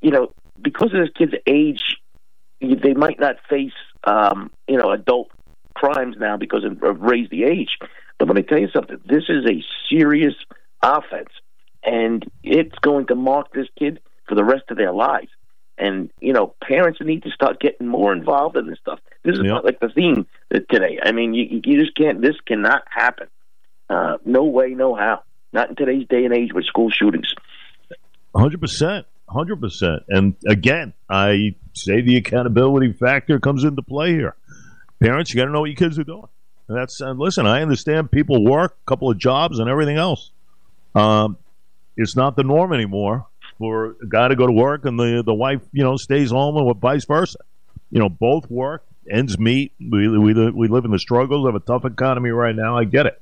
you 0.00 0.10
know, 0.10 0.32
because 0.60 0.92
of 0.94 1.00
this 1.00 1.10
kid's 1.16 1.34
age, 1.46 1.96
they 2.60 2.94
might 2.94 3.18
not 3.18 3.36
face, 3.50 3.72
um, 4.04 4.50
you 4.68 4.76
know, 4.76 4.92
adult 4.92 5.30
crimes 5.74 6.16
now 6.18 6.36
because 6.36 6.64
of, 6.64 6.82
of 6.82 7.00
raised 7.00 7.30
the 7.30 7.44
age. 7.44 7.78
But 8.22 8.28
let 8.28 8.36
me 8.36 8.42
tell 8.44 8.60
you 8.60 8.68
something: 8.72 9.00
this 9.04 9.24
is 9.28 9.44
a 9.44 9.64
serious 9.90 10.34
offense, 10.80 11.30
and 11.82 12.24
it's 12.44 12.78
going 12.80 13.08
to 13.08 13.16
mark 13.16 13.52
this 13.52 13.66
kid 13.76 13.98
for 14.28 14.36
the 14.36 14.44
rest 14.44 14.62
of 14.70 14.76
their 14.76 14.92
lives. 14.92 15.30
And 15.76 16.08
you 16.20 16.32
know, 16.32 16.54
parents 16.62 17.00
need 17.02 17.24
to 17.24 17.30
start 17.30 17.58
getting 17.58 17.88
more 17.88 18.12
involved 18.12 18.56
in 18.56 18.68
this 18.68 18.78
stuff. 18.78 19.00
This 19.24 19.32
is 19.32 19.40
yep. 19.42 19.48
not 19.48 19.64
like 19.64 19.80
the 19.80 19.88
theme 19.88 20.28
today. 20.70 21.00
I 21.02 21.10
mean, 21.10 21.34
you, 21.34 21.62
you 21.64 21.80
just 21.80 21.96
can't. 21.96 22.22
This 22.22 22.36
cannot 22.46 22.84
happen. 22.88 23.26
Uh, 23.90 24.18
no 24.24 24.44
way, 24.44 24.68
no 24.68 24.94
how. 24.94 25.24
Not 25.52 25.70
in 25.70 25.74
today's 25.74 26.06
day 26.06 26.24
and 26.24 26.32
age 26.32 26.52
with 26.54 26.64
school 26.64 26.90
shootings. 26.90 27.34
Hundred 28.36 28.60
percent, 28.60 29.04
hundred 29.28 29.60
percent. 29.60 30.04
And 30.08 30.36
again, 30.46 30.92
I 31.10 31.56
say 31.74 32.02
the 32.02 32.18
accountability 32.18 32.92
factor 32.92 33.40
comes 33.40 33.64
into 33.64 33.82
play 33.82 34.12
here. 34.12 34.36
Parents, 35.00 35.34
you 35.34 35.40
got 35.40 35.46
to 35.46 35.50
know 35.50 35.62
what 35.62 35.70
your 35.70 35.76
kids 35.76 35.98
are 35.98 36.04
doing. 36.04 36.28
And 36.72 36.80
that's 36.80 37.00
listen. 37.00 37.46
I 37.46 37.60
understand 37.60 38.10
people 38.10 38.42
work, 38.42 38.78
a 38.86 38.88
couple 38.88 39.10
of 39.10 39.18
jobs, 39.18 39.58
and 39.58 39.68
everything 39.68 39.98
else. 39.98 40.30
Um, 40.94 41.36
it's 41.98 42.16
not 42.16 42.34
the 42.34 42.44
norm 42.44 42.72
anymore 42.72 43.26
for 43.58 43.96
a 44.02 44.06
guy 44.08 44.28
to 44.28 44.36
go 44.36 44.46
to 44.46 44.52
work 44.52 44.86
and 44.86 44.98
the 44.98 45.22
the 45.22 45.34
wife, 45.34 45.60
you 45.72 45.84
know, 45.84 45.98
stays 45.98 46.30
home, 46.30 46.56
and 46.56 46.80
vice 46.80 47.04
versa. 47.04 47.40
You 47.90 47.98
know, 47.98 48.08
both 48.08 48.50
work, 48.50 48.86
ends 49.10 49.38
meet. 49.38 49.72
We 49.78 50.08
we 50.08 50.32
we 50.32 50.68
live 50.68 50.86
in 50.86 50.92
the 50.92 50.98
struggles 50.98 51.46
of 51.46 51.54
a 51.54 51.60
tough 51.60 51.84
economy 51.84 52.30
right 52.30 52.56
now. 52.56 52.78
I 52.78 52.84
get 52.84 53.04
it, 53.04 53.20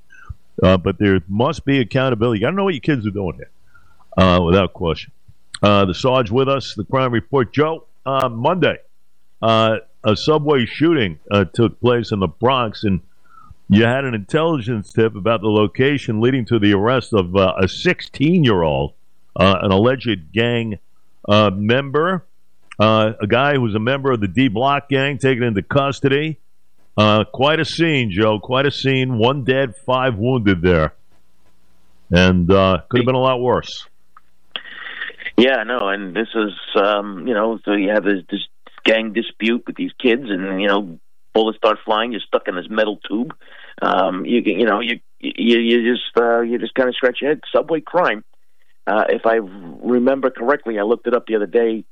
uh, 0.63 0.77
but 0.77 0.99
there 0.99 1.21
must 1.27 1.65
be 1.65 1.81
accountability. 1.81 2.45
I 2.45 2.49
don't 2.49 2.57
know 2.57 2.65
what 2.65 2.75
your 2.75 2.83
kids 2.83 3.05
are 3.05 3.11
doing 3.11 3.35
here 3.35 3.51
uh, 4.17 4.41
without 4.43 4.75
question. 4.75 5.11
Uh, 5.61 5.87
the 5.87 5.95
Sarge 5.95 6.31
with 6.31 6.49
us, 6.49 6.75
the 6.77 6.85
crime 6.85 7.13
report. 7.13 7.53
Joe, 7.53 7.89
uh, 8.07 8.29
Monday, 8.29 8.79
uh, 9.43 9.79
a 10.05 10.15
subway 10.15 10.67
shooting 10.67 11.19
uh, 11.33 11.47
took 11.47 11.81
place 11.81 12.13
in 12.13 12.21
the 12.21 12.29
Bronx, 12.29 12.85
and 12.85 13.01
you 13.73 13.85
had 13.85 14.05
an 14.05 14.15
intelligence 14.15 14.93
tip 14.93 15.15
about 15.15 15.43
the 15.43 15.49
location 15.49 16.21
leading 16.21 16.45
to 16.47 16.59
the 16.59 16.73
arrest 16.73 17.13
of 17.13 17.37
uh, 17.37 17.55
a 17.57 17.69
16 17.69 18.43
year 18.43 18.63
old, 18.63 18.95
uh, 19.37 19.59
an 19.63 19.71
alleged 19.71 20.33
gang 20.33 20.81
uh, 21.29 21.51
member, 21.55 22.27
uh, 22.81 23.13
a 23.21 23.29
guy 23.29 23.55
who 23.55 23.61
was 23.61 23.77
a 23.77 23.79
member 23.79 24.11
of 24.11 24.21
the 24.21 24.27
D 24.27 24.49
Block 24.49 24.89
gang, 24.89 25.19
taken 25.19 25.45
into 25.45 25.63
custody. 25.63 26.41
quite 26.97 27.61
a 27.61 27.65
scene, 27.65 28.11
Joe. 28.11 28.41
Quite 28.41 28.67
a 28.67 28.73
scene. 28.73 29.19
One 29.19 29.45
dead, 29.45 29.75
five 29.87 30.17
wounded 30.17 30.63
there. 30.63 30.95
And 32.11 32.49
could 32.49 32.99
have 32.99 33.07
been 33.07 33.15
a 33.15 33.21
lot 33.21 33.41
worse. 33.41 33.87
Yeah, 35.37 35.63
no, 35.63 35.89
and 35.89 36.15
this 36.15 36.29
is 36.35 36.53
um, 36.75 37.29
you 37.29 37.35
know, 37.35 37.61
so 37.65 37.73
you 37.73 37.91
have 37.91 38.03
this, 38.03 38.25
this 38.29 38.41
gang 38.85 39.13
dispute 39.13 39.63
with 39.67 39.77
these 39.77 39.93
kids, 39.97 40.25
and 40.25 40.61
you 40.61 40.67
know, 40.67 40.99
bullets 41.33 41.59
start 41.59 41.79
flying. 41.85 42.11
You're 42.11 42.21
stuck 42.21 42.49
in 42.49 42.57
this 42.57 42.69
metal 42.69 42.99
tube. 43.09 43.33
Um, 43.81 44.25
you 44.25 44.41
you 44.45 44.67
know, 44.67 44.81
you 44.81 45.01
you, 45.19 45.59
you 45.59 45.95
just 45.95 46.17
uh, 46.17 46.41
you 46.41 46.59
just 46.59 46.75
kind 46.75 46.89
of 46.89 46.95
scratch 46.95 47.19
your 47.21 47.31
head. 47.31 47.41
Subway 47.53 47.81
crime. 47.81 48.25
Uh, 48.87 49.05
if 49.09 49.27
I 49.27 49.37
remember 49.37 50.31
correctly, 50.31 50.79
I 50.79 50.83
looked 50.83 51.07
it 51.07 51.15
up 51.15 51.27
the 51.27 51.37
other 51.37 51.47
day. 51.47 51.85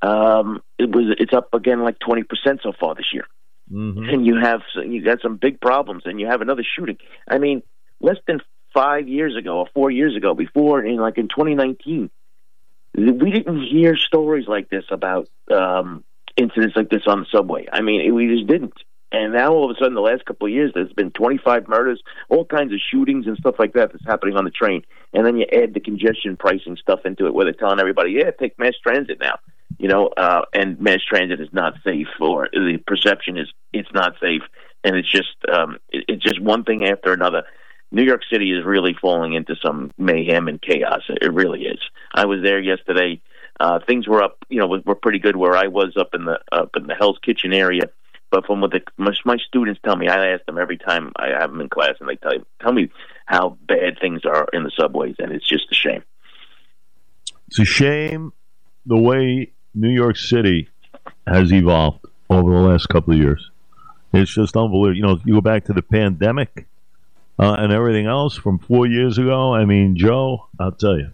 Um, 0.00 0.62
it 0.78 0.90
was 0.90 1.14
it's 1.18 1.32
up 1.32 1.54
again 1.54 1.82
like 1.82 1.98
twenty 1.98 2.22
percent 2.22 2.60
so 2.62 2.72
far 2.78 2.94
this 2.94 3.12
year, 3.12 3.26
mm-hmm. 3.70 4.08
and 4.08 4.26
you 4.26 4.36
have 4.40 4.62
you 4.74 5.04
got 5.04 5.20
some 5.20 5.36
big 5.36 5.60
problems, 5.60 6.02
and 6.06 6.20
you 6.20 6.26
have 6.26 6.40
another 6.40 6.64
shooting. 6.64 6.98
I 7.28 7.38
mean, 7.38 7.62
less 8.00 8.16
than 8.26 8.40
five 8.74 9.08
years 9.08 9.36
ago 9.36 9.58
or 9.58 9.66
four 9.74 9.90
years 9.90 10.16
ago, 10.16 10.34
before 10.34 10.84
in 10.84 10.96
like 10.96 11.18
in 11.18 11.28
2019, 11.28 12.10
we 12.96 13.30
didn't 13.30 13.62
hear 13.62 13.96
stories 13.96 14.46
like 14.48 14.68
this 14.70 14.84
about 14.90 15.28
um, 15.50 16.04
incidents 16.36 16.76
like 16.76 16.90
this 16.90 17.02
on 17.06 17.20
the 17.20 17.26
subway. 17.32 17.66
I 17.72 17.80
mean, 17.80 18.14
we 18.14 18.26
just 18.28 18.46
didn't. 18.46 18.74
And 19.12 19.34
now 19.34 19.52
all 19.52 19.70
of 19.70 19.76
a 19.76 19.78
sudden, 19.78 19.94
the 19.94 20.00
last 20.00 20.24
couple 20.24 20.46
of 20.46 20.52
years, 20.52 20.72
there's 20.74 20.92
been 20.92 21.10
25 21.10 21.68
murders, 21.68 22.02
all 22.30 22.44
kinds 22.44 22.72
of 22.72 22.80
shootings 22.80 23.26
and 23.26 23.36
stuff 23.36 23.56
like 23.58 23.74
that 23.74 23.92
that's 23.92 24.06
happening 24.06 24.36
on 24.36 24.44
the 24.44 24.50
train. 24.50 24.84
And 25.12 25.26
then 25.26 25.36
you 25.36 25.46
add 25.52 25.74
the 25.74 25.80
congestion 25.80 26.36
pricing 26.36 26.76
stuff 26.76 27.00
into 27.04 27.26
it, 27.26 27.34
where 27.34 27.44
they're 27.44 27.52
telling 27.52 27.78
everybody, 27.78 28.12
"Yeah, 28.12 28.30
take 28.30 28.58
mass 28.58 28.74
transit 28.82 29.20
now." 29.20 29.38
you 29.78 29.88
know, 29.88 30.08
uh, 30.16 30.42
and 30.52 30.80
mass 30.80 31.00
transit 31.08 31.40
is 31.40 31.48
not 31.52 31.74
safe, 31.84 32.08
or 32.20 32.48
the 32.52 32.78
perception 32.86 33.36
is 33.36 33.48
it's 33.72 33.92
not 33.92 34.14
safe, 34.20 34.42
and 34.84 34.96
it's 34.96 35.10
just 35.10 35.34
um, 35.52 35.78
it, 35.90 36.04
it's 36.08 36.22
just 36.22 36.40
one 36.40 36.64
thing 36.64 36.84
after 36.86 37.12
another. 37.12 37.42
New 37.90 38.04
York 38.04 38.22
City 38.30 38.52
is 38.52 38.64
really 38.64 38.94
falling 38.98 39.34
into 39.34 39.54
some 39.62 39.90
mayhem 39.98 40.48
and 40.48 40.62
chaos. 40.62 41.02
It 41.08 41.32
really 41.32 41.64
is. 41.64 41.80
I 42.14 42.24
was 42.26 42.42
there 42.42 42.60
yesterday. 42.60 43.20
Uh, 43.60 43.80
things 43.86 44.08
were 44.08 44.22
up, 44.22 44.38
you 44.48 44.60
know, 44.60 44.80
were 44.84 44.94
pretty 44.94 45.18
good 45.18 45.36
where 45.36 45.56
I 45.56 45.66
was 45.66 45.94
up 45.96 46.14
in 46.14 46.24
the 46.24 46.38
up 46.50 46.70
in 46.76 46.86
the 46.86 46.94
Hell's 46.94 47.18
Kitchen 47.22 47.52
area. 47.52 47.90
But 48.32 48.46
from 48.46 48.62
what 48.62 48.70
the, 48.70 48.80
my, 48.96 49.12
my 49.26 49.36
students 49.46 49.78
tell 49.84 49.94
me, 49.94 50.08
I 50.08 50.32
ask 50.32 50.46
them 50.46 50.56
every 50.58 50.78
time 50.78 51.12
I 51.16 51.38
have 51.38 51.50
them 51.50 51.60
in 51.60 51.68
class, 51.68 51.96
and 52.00 52.08
they 52.08 52.16
tell 52.16 52.32
tell 52.62 52.72
me 52.72 52.90
how 53.26 53.58
bad 53.68 53.98
things 54.00 54.22
are 54.24 54.48
in 54.54 54.64
the 54.64 54.72
subways, 54.74 55.16
and 55.18 55.30
it's 55.32 55.46
just 55.46 55.64
a 55.70 55.74
shame. 55.74 56.02
It's 57.48 57.58
a 57.58 57.66
shame 57.66 58.32
the 58.86 58.96
way 58.96 59.52
New 59.74 59.90
York 59.90 60.16
City 60.16 60.70
has 61.26 61.52
evolved 61.52 62.06
over 62.30 62.50
the 62.50 62.60
last 62.60 62.88
couple 62.88 63.12
of 63.12 63.20
years. 63.20 63.50
It's 64.14 64.34
just 64.34 64.56
unbelievable. 64.56 64.96
You 64.96 65.02
know, 65.02 65.20
you 65.26 65.34
go 65.34 65.40
back 65.42 65.66
to 65.66 65.74
the 65.74 65.82
pandemic 65.82 66.66
uh, 67.38 67.56
and 67.58 67.70
everything 67.70 68.06
else 68.06 68.34
from 68.34 68.58
four 68.58 68.86
years 68.86 69.18
ago. 69.18 69.52
I 69.52 69.66
mean, 69.66 69.94
Joe, 69.94 70.48
I'll 70.58 70.72
tell 70.72 70.98
you, 70.98 71.10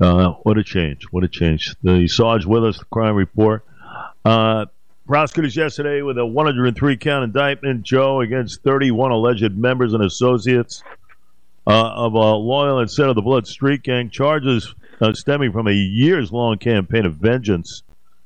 uh, 0.00 0.30
what 0.42 0.56
a 0.56 0.64
change! 0.64 1.04
What 1.10 1.22
a 1.22 1.28
change! 1.28 1.74
The 1.82 2.08
Sarge 2.08 2.46
with 2.46 2.64
us, 2.64 2.78
the 2.78 2.86
crime 2.86 3.14
report. 3.14 3.66
Uh, 4.24 4.64
prosecutors 5.06 5.56
yesterday 5.56 6.02
with 6.02 6.18
a 6.18 6.26
103 6.26 6.96
count 6.96 7.24
indictment, 7.24 7.82
Joe, 7.82 8.20
against 8.20 8.62
31 8.62 9.10
alleged 9.10 9.56
members 9.56 9.92
and 9.92 10.02
associates 10.02 10.82
uh, 11.66 11.70
of 11.70 12.14
a 12.14 12.34
loyal 12.34 12.78
and 12.78 12.90
set 12.90 13.08
of 13.08 13.14
the 13.14 13.22
Blood 13.22 13.46
Street 13.46 13.82
Gang. 13.82 14.10
Charges 14.10 14.74
uh, 15.00 15.12
stemming 15.12 15.52
from 15.52 15.66
a 15.66 15.72
years 15.72 16.32
long 16.32 16.58
campaign 16.58 17.06
of 17.06 17.16
vengeance. 17.16 17.82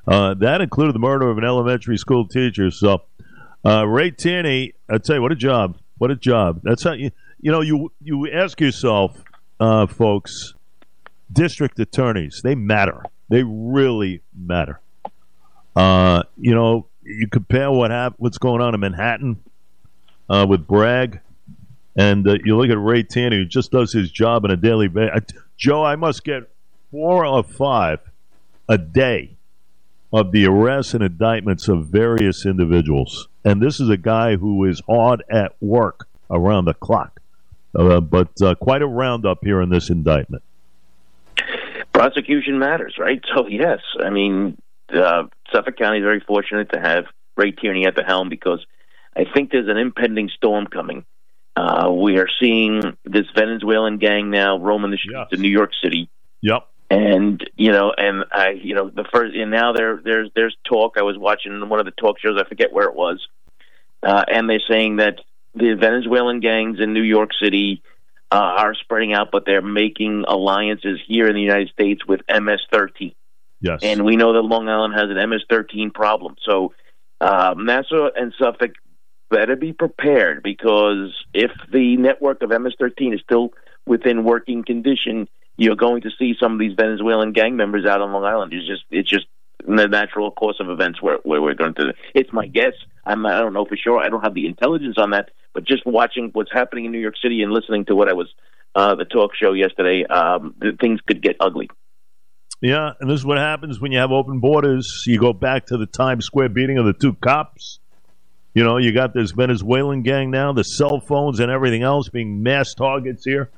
Uh, 0.07 0.35
that 0.35 0.61
included 0.61 0.95
the 0.95 1.01
murder 1.01 1.29
of 1.29 1.39
an 1.39 1.45
elementary 1.45 1.99
school 1.99 2.27
teacher. 2.27 2.71
So, 2.71 3.03
uh, 3.65 3.87
Ray 3.87 4.11
Tierney, 4.11 4.75
I 4.89 4.99
tell 4.99 5.17
you, 5.17 5.23
what 5.23 5.33
a 5.33 5.37
job! 5.37 5.79
What 5.99 6.11
a 6.11 6.17
job! 6.17 6.61
That's 6.63 6.85
how 6.85 6.93
you 6.93 7.11
you 7.41 7.51
know 7.51 7.61
you 7.61 7.93
you 8.01 8.31
ask 8.31 8.61
yourself, 8.61 9.23
uh, 9.61 9.87
folks, 9.87 10.55
district 11.31 11.79
attorneys 11.79 12.41
they 12.43 12.55
matter. 12.55 13.03
They 13.29 13.43
really 13.43 14.23
matter. 14.35 14.81
Uh, 15.79 16.25
you 16.37 16.53
know, 16.57 16.87
you 17.05 17.29
compare 17.29 17.71
what 17.71 17.93
hap- 17.93 18.15
what's 18.17 18.39
going 18.39 18.61
on 18.61 18.75
in 18.75 18.81
Manhattan 18.81 19.41
uh, 20.29 20.45
with 20.49 20.67
Bragg, 20.67 21.21
and 21.97 22.27
you 22.45 22.57
look 22.57 22.69
at 22.69 22.79
Ray 22.79 23.05
Tierney, 23.05 23.37
who 23.37 23.45
just 23.45 23.71
does 23.71 23.93
his 23.93 24.11
job 24.11 24.45
on 24.45 24.51
a 24.51 24.57
daily 24.57 24.89
basis. 24.89 25.23
Joe, 25.57 25.85
I 25.85 25.95
must 25.95 26.25
get 26.25 26.51
four 26.91 27.25
or 27.25 27.45
five 27.45 28.01
a 28.69 28.77
day 28.77 29.37
of 30.13 30.33
the 30.33 30.47
arrests 30.47 30.95
and 30.95 31.05
indictments 31.05 31.69
of 31.69 31.87
various 31.87 32.45
individuals. 32.45 33.29
And 33.45 33.63
this 33.63 33.79
is 33.79 33.89
a 33.89 33.97
guy 33.97 34.35
who 34.35 34.65
is 34.65 34.83
hard 34.89 35.23
at 35.31 35.55
work 35.61 36.09
around 36.29 36.65
the 36.65 36.75
clock. 36.75 37.21
Uh, 37.79 38.01
but 38.01 38.31
uh, 38.43 38.57
quite 38.57 38.83
a 38.83 38.87
roundup 38.87 39.45
here 39.45 39.63
in 39.63 39.69
this 39.69 39.91
indictment. 39.91 40.43
Prosecution 41.93 42.59
matters, 42.59 42.97
right? 42.99 43.23
So, 43.33 43.47
yes. 43.47 43.79
I 44.05 44.11
mean, 44.11 44.57
uh, 44.95 45.25
Suffolk 45.53 45.77
County 45.77 45.99
is 45.99 46.05
very 46.05 46.21
fortunate 46.21 46.71
to 46.73 46.81
have 46.81 47.05
Ray 47.37 47.53
Tierney 47.53 47.87
at 47.87 47.95
the 47.95 48.03
helm 48.03 48.29
because 48.29 48.65
I 49.17 49.25
think 49.33 49.51
there's 49.51 49.69
an 49.69 49.77
impending 49.77 50.31
storm 50.35 50.67
coming. 50.67 51.05
Uh, 51.57 51.91
we 51.91 52.19
are 52.19 52.29
seeing 52.41 52.97
this 53.05 53.27
Venezuelan 53.35 53.99
gang 53.99 54.31
now 54.31 54.59
roaming 54.59 54.91
the 54.91 54.97
streets 54.97 55.29
yes. 55.31 55.33
of 55.33 55.41
New 55.41 55.51
York 55.51 55.73
City. 55.83 56.09
Yep 56.41 56.69
and 56.91 57.49
you 57.57 57.73
know, 57.73 57.93
and 57.97 58.25
I, 58.33 58.51
you 58.51 58.75
know, 58.75 58.89
the 58.89 59.05
first, 59.13 59.35
and 59.37 59.51
now 59.51 59.73
there, 59.73 60.01
there's, 60.03 60.31
there's 60.35 60.57
talk. 60.65 60.97
I 60.97 61.03
was 61.03 61.19
watching 61.19 61.69
one 61.69 61.81
of 61.81 61.87
the 61.87 61.93
talk 61.93 62.19
shows. 62.19 62.41
I 62.41 62.49
forget 62.49 62.73
where 62.73 62.87
it 62.89 62.95
was, 62.95 63.27
uh, 64.03 64.25
and 64.27 64.49
they're 64.49 64.61
saying 64.69 64.97
that 64.97 65.21
the 65.55 65.75
Venezuelan 65.75 66.41
gangs 66.41 66.81
in 66.81 66.95
New 66.95 67.03
York 67.03 67.31
City 67.43 67.83
uh, 68.31 68.37
are 68.37 68.75
spreading 68.75 69.13
out, 69.13 69.29
but 69.31 69.45
they're 69.45 69.63
making 69.63 70.25
alliances 70.27 70.99
here 71.07 71.27
in 71.27 71.35
the 71.35 71.43
United 71.43 71.71
States 71.71 72.07
with 72.07 72.21
MS-13. 72.29 73.15
Yes, 73.61 73.81
and 73.83 74.05
we 74.05 74.17
know 74.17 74.35
that 74.35 74.43
Long 74.43 74.69
Island 74.69 74.95
has 74.95 75.11
an 75.11 75.31
MS-13 75.31 75.93
problem. 75.93 76.37
So 76.45 76.75
uh, 77.21 77.55
Nassau 77.57 78.09
and 78.15 78.33
Suffolk 78.39 78.73
better 79.31 79.57
be 79.57 79.73
prepared 79.73 80.43
because 80.43 81.13
if 81.35 81.51
the 81.73 81.97
network 81.97 82.43
of 82.43 82.51
MS-13 82.51 83.15
is 83.15 83.21
still 83.21 83.51
within 83.87 84.25
working 84.25 84.65
condition 84.65 85.29
you're 85.59 85.77
going 85.77 86.03
to 86.03 86.11
see 86.19 86.35
some 86.41 86.53
of 86.53 86.59
these 86.59 86.73
Venezuelan 86.75 87.33
gang 87.33 87.57
members 87.57 87.85
out 87.85 88.01
on 88.01 88.13
Long 88.13 88.25
Island. 88.25 88.55
It's 88.55 88.67
just 88.67 88.85
it's 88.91 89.11
just 89.11 89.27
the 89.67 89.89
natural 89.89 90.31
course 90.31 90.59
of 90.61 90.71
events 90.71 91.03
where, 91.03 91.19
where 91.25 91.43
we're 91.43 91.55
going 91.55 91.75
to. 91.75 91.93
It's 92.15 92.33
my 92.33 92.47
guess. 92.47 92.73
I'm 93.05 93.27
I 93.27 93.41
don't 93.41 93.53
know 93.53 93.67
for 93.67 93.77
sure. 93.77 93.99
I 93.99 94.09
don't 94.09 94.23
have 94.23 94.35
the 94.35 94.47
intelligence 94.47 94.97
on 94.97 95.11
that, 95.11 95.31
but 95.53 95.65
just 95.65 95.85
watching 95.85 96.31
what's 96.33 96.53
happening 96.53 96.87
in 96.87 96.93
New 96.93 97.01
York 97.01 97.17
City 97.21 97.43
and 97.43 97.53
listening 97.53 97.85
to 97.87 97.97
what 97.97 98.09
I 98.09 98.13
was 98.13 98.29
uh, 98.77 98.95
the 98.95 99.05
talk 99.05 99.33
show 99.35 99.53
yesterday, 99.53 100.07
um, 100.07 100.55
things 100.81 101.01
could 101.07 101.21
get 101.21 101.37
ugly. 101.41 101.69
Yeah, 102.61 102.93
and 103.01 103.09
this 103.09 103.21
is 103.21 103.25
what 103.25 103.39
happens 103.39 103.81
when 103.81 103.93
you 103.93 103.99
have 103.99 104.11
open 104.11 104.41
borders. 104.41 105.05
You 105.07 105.19
go 105.21 105.33
back 105.33 105.67
to 105.67 105.77
the 105.77 105.87
Times 105.87 106.25
Square 106.25 106.51
beating 106.51 106.79
of 106.79 106.87
the 106.87 106.93
two 106.93 107.15
cops. 107.15 107.79
You 108.53 108.65
know, 108.65 108.79
you 108.79 108.93
got 108.93 109.15
this 109.15 109.31
Venezuelan 109.31 110.03
gang 110.03 110.31
now, 110.31 110.53
the 110.53 110.65
cell 110.65 111.01
phones 111.01 111.39
and 111.39 111.51
everything 111.51 111.85
else 111.85 112.09
being 112.09 112.43
mass 112.43 112.75
targets 112.75 113.25
here. 113.25 113.51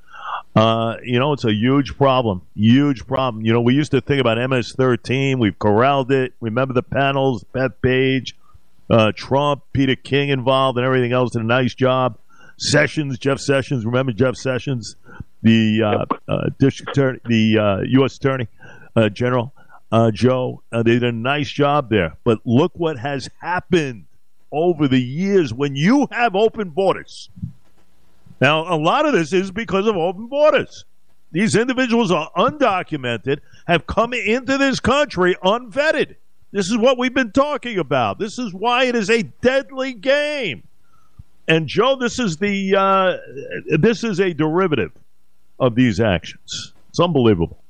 Uh, 0.55 0.97
you 1.03 1.19
know, 1.19 1.33
it's 1.33 1.45
a 1.45 1.55
huge 1.55 1.97
problem. 1.97 2.43
Huge 2.55 3.07
problem. 3.07 3.45
You 3.45 3.55
know, 3.55 3.63
we 3.63 3.75
used 3.75 3.93
to 3.93 4.03
think 4.03 4.21
about 4.21 4.37
MS-13. 4.37 5.39
We've 5.39 5.59
corralled 5.59 6.13
it. 6.13 6.35
Remember 6.41 6.75
the 6.75 6.83
panels, 6.83 7.45
Bethpage, 7.55 8.35
uh, 8.91 9.13
Trump, 9.17 9.63
Peter 9.73 9.97
King 9.97 10.29
involved, 10.29 10.77
and 10.77 10.87
everything 10.87 11.13
else. 11.13 11.31
Did 11.31 11.43
a 11.43 11.47
nice 11.47 11.75
job. 11.75 12.19
Sessions, 12.59 13.19
Jeff 13.19 13.39
Sessions. 13.39 13.87
Remember 13.87 14.13
Jeff 14.13 14.37
Sessions, 14.37 14.97
the 15.41 15.83
uh, 15.83 16.31
uh 16.31 16.51
district 16.59 16.91
attorney, 16.91 17.21
the 17.25 17.87
U.S. 17.89 18.13
Uh, 18.13 18.17
attorney 18.21 18.49
Uh, 18.97 19.09
general, 19.09 19.53
uh, 19.93 20.11
Joe. 20.11 20.63
Uh, 20.73 20.83
they 20.83 20.93
did 20.93 21.05
a 21.05 21.13
nice 21.13 21.51
job 21.51 21.91
there. 21.91 22.17
But 22.25 22.41
look 22.45 22.73
what 22.75 22.99
has 22.99 23.29
happened 23.41 24.07
over 24.53 24.89
the 24.89 25.01
years 25.01 25.55
when 25.55 25.77
you 25.77 26.09
have 26.11 26.35
open 26.35 26.71
borders 26.71 27.31
now, 28.41 28.73
a 28.73 28.77
lot 28.77 29.07
of 29.07 29.13
this 29.13 29.33
is 29.33 29.51
because 29.51 29.87
of 29.87 29.97
open 29.97 30.27
borders. 30.27 30.85
These 31.33 31.55
individuals 31.55 32.11
are 32.11 32.31
undocumented, 32.37 33.41
have 33.67 33.87
come 33.87 34.15
into 34.15 34.59
this 34.59 34.81
country 34.81 35.37
unvetted. 35.45 36.17
This 36.51 36.69
is 36.69 36.77
what 36.77 36.99
we've 36.99 37.15
been 37.15 37.33
talking 37.33 37.79
about. 37.79 38.19
This 38.19 38.39
is 38.39 38.53
why 38.53 38.85
it 38.85 38.97
is 38.97 39.11
a 39.11 39.23
deadly 39.23 39.93
game. 39.93 40.65
And 41.47 41.69
Joe, 41.69 41.97
this 41.97 42.19
is 42.19 42.39
the 42.39 42.75
uh, 42.77 43.17
this 43.79 44.03
is 44.03 44.21
a 44.21 44.33
derivative 44.33 44.93
of 45.61 45.75
these 45.75 46.01
actions. 46.01 46.73
It's 46.89 46.99
unbelievable 46.99 47.63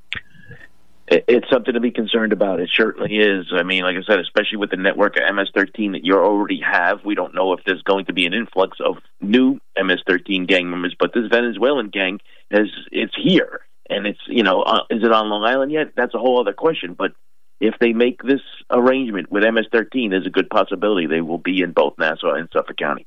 it's 1.11 1.51
something 1.51 1.75
to 1.75 1.81
be 1.81 1.91
concerned 1.91 2.33
about. 2.33 2.61
It 2.61 2.71
certainly 2.75 3.17
is. 3.17 3.47
I 3.53 3.65
mean, 3.65 3.83
like 3.83 3.97
I 3.97 4.03
said, 4.07 4.21
especially 4.21 4.59
with 4.59 4.71
the 4.71 4.77
network 4.77 5.17
of 5.17 5.35
MS-13 5.35 5.93
that 5.93 6.05
you 6.05 6.15
already 6.15 6.61
have, 6.61 7.05
we 7.05 7.17
don't 7.17 7.35
know 7.35 7.53
if 7.53 7.61
there's 7.67 7.83
going 7.83 8.05
to 8.07 8.13
be 8.13 8.27
an 8.27 8.35
influx 8.35 8.79
of 8.85 8.99
new 9.21 9.61
MS-13 9.77 10.47
gang 10.47 10.71
members. 10.71 10.95
But 10.99 11.13
this 11.13 11.27
Venezuelan 11.29 11.89
gang 11.89 12.21
is 12.51 12.69
it's 12.93 13.15
here, 13.21 13.61
and 13.89 14.07
it's 14.07 14.21
you 14.29 14.45
know, 14.45 14.63
uh, 14.63 14.85
is 14.89 15.03
it 15.03 15.13
on 15.13 15.29
Long 15.29 15.45
Island 15.45 15.73
yet? 15.73 15.93
That's 15.97 16.15
a 16.15 16.19
whole 16.19 16.41
other 16.41 16.53
question. 16.53 16.95
But 16.95 17.13
if 17.61 17.75
they 17.81 17.93
make 17.93 18.23
this 18.23 18.41
arrangement 18.71 19.33
with 19.33 19.43
MS-13, 19.43 20.11
there's 20.11 20.27
a 20.27 20.31
good 20.31 20.49
possibility 20.49 21.07
they 21.07 21.21
will 21.21 21.39
be 21.39 21.61
in 21.61 21.73
both 21.73 21.95
Nassau 21.99 22.35
and 22.35 22.49
Suffolk 22.53 22.77
County. 22.77 23.07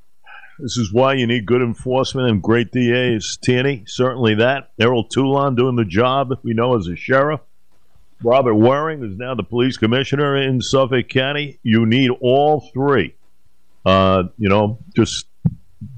This 0.59 0.77
is 0.77 0.93
why 0.93 1.13
you 1.13 1.25
need 1.25 1.47
good 1.47 1.61
enforcement 1.61 2.29
and 2.29 2.41
great 2.41 2.71
DAs. 2.71 3.39
Tierney, 3.43 3.85
certainly 3.87 4.35
that. 4.35 4.71
Errol 4.79 5.05
Toulon 5.05 5.55
doing 5.55 5.75
the 5.75 5.85
job 5.85 6.29
we 6.43 6.53
know 6.53 6.77
as 6.77 6.87
a 6.87 6.95
sheriff. 6.95 7.39
Robert 8.23 8.55
Waring, 8.55 8.99
who's 8.99 9.17
now 9.17 9.35
the 9.35 9.43
police 9.43 9.77
commissioner 9.77 10.35
in 10.37 10.61
Suffolk 10.61 11.09
County. 11.09 11.59
You 11.63 11.85
need 11.85 12.09
all 12.21 12.69
three. 12.73 13.15
Uh, 13.85 14.23
you 14.37 14.47
know, 14.47 14.79
just 14.95 15.25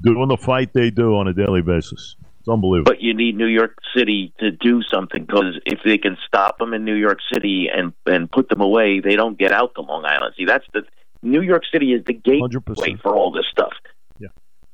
doing 0.02 0.28
the 0.28 0.38
fight 0.38 0.74
they 0.74 0.90
do 0.90 1.16
on 1.16 1.28
a 1.28 1.34
daily 1.34 1.62
basis. 1.62 2.16
It's 2.40 2.50
unbelievable. 2.50 2.92
But 2.92 3.02
you 3.02 3.14
need 3.14 3.38
New 3.38 3.48
York 3.48 3.78
City 3.96 4.34
to 4.40 4.52
do 4.52 4.82
something 4.84 5.26
because 5.26 5.60
if 5.66 5.80
they 5.86 5.98
can 5.98 6.18
stop 6.28 6.58
them 6.58 6.74
in 6.74 6.84
New 6.84 6.96
York 6.96 7.20
City 7.34 7.68
and 7.74 7.94
and 8.06 8.30
put 8.30 8.50
them 8.50 8.62
away, 8.62 9.00
they 9.00 9.16
don't 9.16 9.38
get 9.38 9.52
out 9.52 9.74
to 9.76 9.82
Long 9.82 10.06
Island. 10.06 10.34
See, 10.38 10.46
that's 10.46 10.66
the 10.74 10.84
New 11.22 11.42
York 11.42 11.64
City 11.72 11.94
is 11.94 12.04
the 12.06 12.14
gateway 12.14 12.50
100%. 12.50 13.02
for 13.02 13.16
all 13.16 13.32
this 13.32 13.46
stuff. 13.52 13.74
Yeah, 14.20 14.28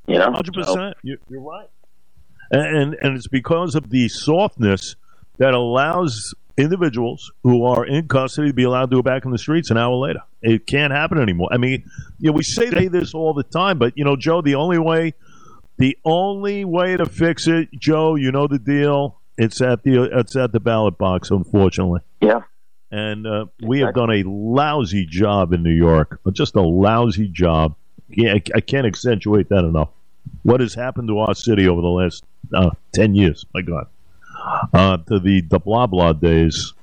you 0.08 0.18
know, 0.18 0.32
hundred 0.32 0.56
so. 0.56 0.76
percent. 0.76 0.98
You're 1.04 1.18
right, 1.30 1.70
and 2.52 2.96
and 3.02 3.16
it's 3.18 3.28
because 3.28 3.76
of 3.76 3.90
the 3.90 4.10
softness 4.10 4.96
that 5.38 5.54
allows 5.54 6.34
individuals 6.62 7.32
who 7.44 7.66
are 7.66 7.86
in 7.86 8.08
custody 8.08 8.50
to 8.50 8.54
be 8.54 8.64
allowed 8.64 8.92
to 8.92 8.98
go 8.98 9.02
back 9.02 9.26
in 9.26 9.32
the 9.32 9.38
streets 9.38 9.72
an 9.72 9.78
hour 9.78 9.96
later. 9.96 10.22
It 10.42 10.68
can't 10.68 10.94
happen 10.94 11.20
anymore. 11.20 11.50
I 11.52 11.58
mean, 11.58 11.84
you 12.20 12.32
know, 12.32 12.34
we 12.34 12.44
say 12.44 12.88
this 12.88 13.14
all 13.14 13.34
the 13.34 13.44
time, 13.44 13.78
but 13.78 13.98
you 13.98 14.04
know, 14.04 14.16
Joe, 14.16 14.42
the 14.42 14.56
only 14.56 14.78
way, 14.78 15.14
the 15.78 15.98
only 16.06 16.66
way 16.66 16.98
to 16.98 17.06
fix 17.06 17.48
it, 17.48 17.70
Joe, 17.74 18.16
you 18.16 18.32
know 18.32 18.48
the 18.48 18.60
deal. 18.60 19.20
It's 19.38 19.62
at 19.62 19.84
the 19.84 20.04
it's 20.20 20.36
at 20.36 20.52
the 20.52 20.60
ballot 20.60 20.98
box, 20.98 21.32
unfortunately. 21.32 22.02
Yeah. 22.22 22.42
And 22.92 23.26
uh, 23.26 23.46
we 23.64 23.80
have 23.80 23.94
done 23.94 24.12
a 24.12 24.24
lousy 24.24 25.06
job 25.06 25.54
in 25.54 25.64
New 25.64 25.72
York, 25.72 26.20
just 26.34 26.56
a 26.56 26.62
lousy 26.62 27.30
job. 27.30 27.76
Yeah, 28.10 28.36
I 28.54 28.60
can't 28.60 28.86
accentuate 28.86 29.48
that 29.50 29.64
enough. 29.64 29.90
What 30.44 30.60
has 30.60 30.74
happened 30.74 31.08
to 31.08 31.20
our 31.20 31.34
city 31.34 31.70
over 31.70 31.82
the 31.82 31.88
last 31.88 32.26
uh, 32.54 32.72
10 32.94 33.16
years? 33.16 33.46
My 33.54 33.62
God. 33.62 33.88
Uh, 34.74 34.98
to 34.98 35.20
the, 35.20 35.42
the 35.42 35.60
blah 35.60 35.88
blah 35.88 36.14
days. 36.14 36.74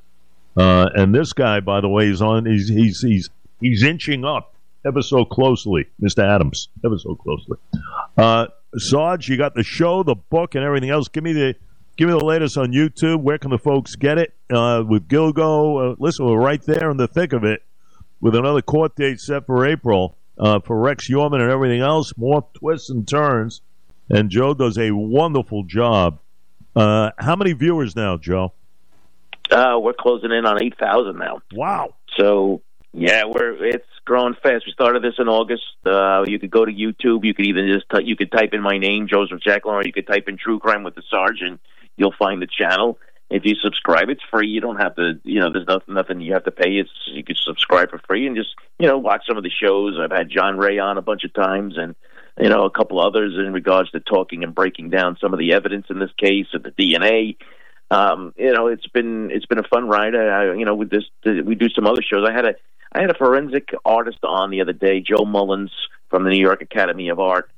Uh, 0.57 0.89
and 0.95 1.15
this 1.15 1.33
guy, 1.33 1.61
by 1.61 1.81
the 1.81 1.89
way, 1.89 2.09
is 2.09 2.21
on. 2.21 2.47
He's 2.47 2.69
he's 2.69 3.01
he's 3.01 3.31
he's 3.61 3.83
inching 3.83 4.25
up 4.25 4.55
ever 4.85 5.03
so 5.03 5.25
closely, 5.25 5.87
Mr. 6.03 6.25
Adams, 6.25 6.69
ever 6.85 6.99
so 6.99 7.15
closely. 7.15 7.59
Uh, 8.17 8.47
you 8.73 9.37
got 9.37 9.55
the 9.55 9.63
show, 9.63 10.03
the 10.03 10.15
book, 10.15 10.55
and 10.55 10.65
everything 10.65 10.91
else. 10.91 11.09
Give 11.09 11.23
me 11.25 11.33
the 11.33 11.55
give 11.97 12.09
me 12.09 12.19
the 12.19 12.25
latest 12.25 12.57
on 12.57 12.73
YouTube. 12.73 13.23
Where 13.23 13.39
can 13.39 13.51
the 13.51 13.59
folks 13.59 13.97
get 13.97 14.19
it? 14.19 14.35
Uh, 14.51 14.83
with 14.87 15.09
Gilgo, 15.09 15.93
uh, 15.93 15.97
listen, 15.99 16.27
we're 16.27 16.39
right 16.39 16.63
there 16.63 16.91
in 16.91 16.97
the 16.97 17.09
thick 17.09 17.33
of 17.33 17.45
it 17.45 17.63
with 18.21 18.35
another 18.35 18.63
court 18.63 18.97
date 18.97 19.21
set 19.21 19.47
for 19.47 19.67
April 19.67 20.17
uh, 20.39 20.61
for 20.61 20.79
Rex 20.79 21.09
Heuermann 21.09 21.41
and 21.41 21.51
everything 21.51 21.81
else. 21.81 22.13
More 22.17 22.47
twists 22.55 22.91
and 22.91 23.07
turns, 23.07 23.61
and 24.09 24.31
Joe 24.31 24.55
does 24.55 24.79
a 24.79 24.93
wonderful 24.93 25.65
job. 25.65 26.19
Uh, 26.77 27.11
how 27.19 27.37
many 27.37 27.53
viewers 27.53 27.97
now, 27.97 28.17
Joe? 28.17 28.53
Uh, 29.51 29.79
we're 29.81 29.95
closing 29.95 30.31
in 30.31 30.45
on 30.47 30.63
eight 30.63 30.79
thousand 30.79 31.19
now. 31.19 31.41
Wow! 31.53 31.95
So 32.17 32.63
yeah, 32.93 33.25
we're 33.25 33.65
it's 33.65 33.87
growing 34.05 34.35
fast. 34.43 34.65
We 34.67 34.73
started 34.73 35.03
this 35.03 35.15
in 35.19 35.29
August. 35.29 35.65
Uh, 35.85 36.25
you 36.27 36.39
could 36.39 36.51
go 36.51 36.65
to 36.65 36.73
YouTube. 36.73 37.25
You 37.25 37.35
could 37.35 37.47
even 37.47 37.73
just 37.73 37.87
t- 37.91 38.07
you 38.07 38.17
could 38.17 38.33
type 38.33 38.53
in 38.53 38.61
my 38.61 38.79
name, 38.79 39.09
Joseph 39.09 39.41
Giacalone, 39.41 39.65
or 39.65 39.83
you 39.85 39.93
could 39.93 40.07
type 40.07 40.29
in 40.29 40.37
True 40.37 40.59
Crime 40.59 40.83
with 40.83 40.95
the 40.95 41.03
Sergeant. 41.11 41.61
You'll 41.97 42.15
find 42.19 42.41
the 42.43 42.47
channel. 42.47 42.99
If 43.31 43.45
you 43.45 43.55
subscribe, 43.57 44.09
it's 44.09 44.23
free. 44.31 44.49
You 44.49 44.63
don't 44.63 44.81
have 44.81 44.97
to, 44.97 45.21
you 45.23 45.41
know, 45.41 45.53
there's 45.53 45.67
nothing 45.67 45.95
nothing 45.95 46.21
you 46.21 46.33
have 46.33 46.45
to 46.45 46.51
pay. 46.51 46.79
It's 46.79 46.91
you 47.07 47.23
can 47.23 47.37
subscribe 47.37 47.91
for 47.91 47.99
free 48.07 48.27
and 48.27 48.35
just, 48.35 48.55
you 48.79 48.87
know, 48.87 48.97
watch 48.97 49.27
some 49.27 49.37
of 49.37 49.43
the 49.43 49.51
shows. 49.51 49.99
I've 50.01 50.11
had 50.11 50.31
John 50.31 50.57
Ray 50.57 50.79
on 50.79 50.97
a 50.97 51.03
bunch 51.03 51.25
of 51.25 51.35
times 51.35 51.77
and 51.77 51.95
you 52.41 52.49
know 52.49 52.65
a 52.65 52.71
couple 52.71 53.01
others 53.01 53.35
in 53.35 53.53
regards 53.53 53.91
to 53.91 54.01
talking 54.01 54.45
and 54.45 54.55
breaking 54.55 54.91
down 54.91 55.17
some 55.21 55.33
of 55.33 55.39
the 55.39 55.53
evidence 55.53 55.87
in 55.91 55.99
this 55.99 56.13
case 56.19 56.47
and 56.53 56.65
the 56.65 56.71
DNA 56.71 57.37
um, 57.91 58.35
you 58.37 58.53
know, 58.53 58.67
it's 58.67 58.87
been 58.87 59.31
it's 59.31 59.47
been 59.47 59.59
a 59.59 59.69
fun 59.69 59.89
ride. 59.89 60.15
I, 60.15 60.55
you 60.55 60.65
know, 60.65 60.75
with 60.75 60.91
this, 60.91 61.05
we 61.25 61.55
do 61.55 61.69
some 61.71 61.87
other 61.87 62.03
shows. 62.03 62.27
I 62.29 62.33
had 62.33 62.45
a 62.45 62.55
I 62.93 63.01
had 63.01 63.11
a 63.11 63.15
forensic 63.15 63.75
artist 63.85 64.19
on 64.23 64.51
the 64.51 64.61
other 64.61 64.73
day, 64.73 65.01
Joe 65.01 65.25
Mullins 65.25 65.73
from 66.11 66.25
the 66.25 66.31
New 66.31 66.41
York 66.41 66.63
Academy 66.63 67.09
of 67.09 67.19
Art, 67.19 67.51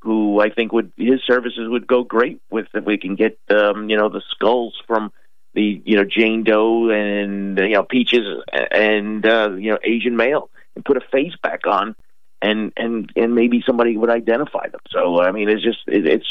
who 0.00 0.40
I 0.40 0.50
think 0.50 0.72
would 0.72 0.92
his 0.96 1.20
services 1.24 1.68
would 1.68 1.86
go 1.86 2.02
great 2.02 2.40
with 2.50 2.66
if 2.74 2.84
we 2.84 2.98
can 2.98 3.14
get 3.14 3.38
um, 3.50 3.88
you 3.88 3.96
know 3.96 4.08
the 4.08 4.22
skulls 4.30 4.74
from 4.86 5.12
the 5.54 5.80
you 5.84 5.96
know 5.96 6.04
Jane 6.04 6.42
Doe 6.42 6.90
and 6.90 7.56
you 7.56 7.74
know 7.74 7.84
Peaches 7.84 8.26
and 8.52 9.24
uh, 9.24 9.50
you 9.52 9.70
know 9.70 9.78
Asian 9.84 10.16
male 10.16 10.50
and 10.74 10.84
put 10.84 10.96
a 10.96 11.00
face 11.12 11.36
back 11.42 11.66
on 11.66 11.94
and 12.42 12.72
and 12.76 13.10
and 13.16 13.34
maybe 13.34 13.62
somebody 13.66 13.96
would 13.96 14.10
identify 14.10 14.68
them. 14.68 14.80
So 14.90 15.20
I 15.20 15.32
mean, 15.32 15.48
it's 15.48 15.62
just 15.62 15.78
it, 15.86 16.06
it's 16.06 16.26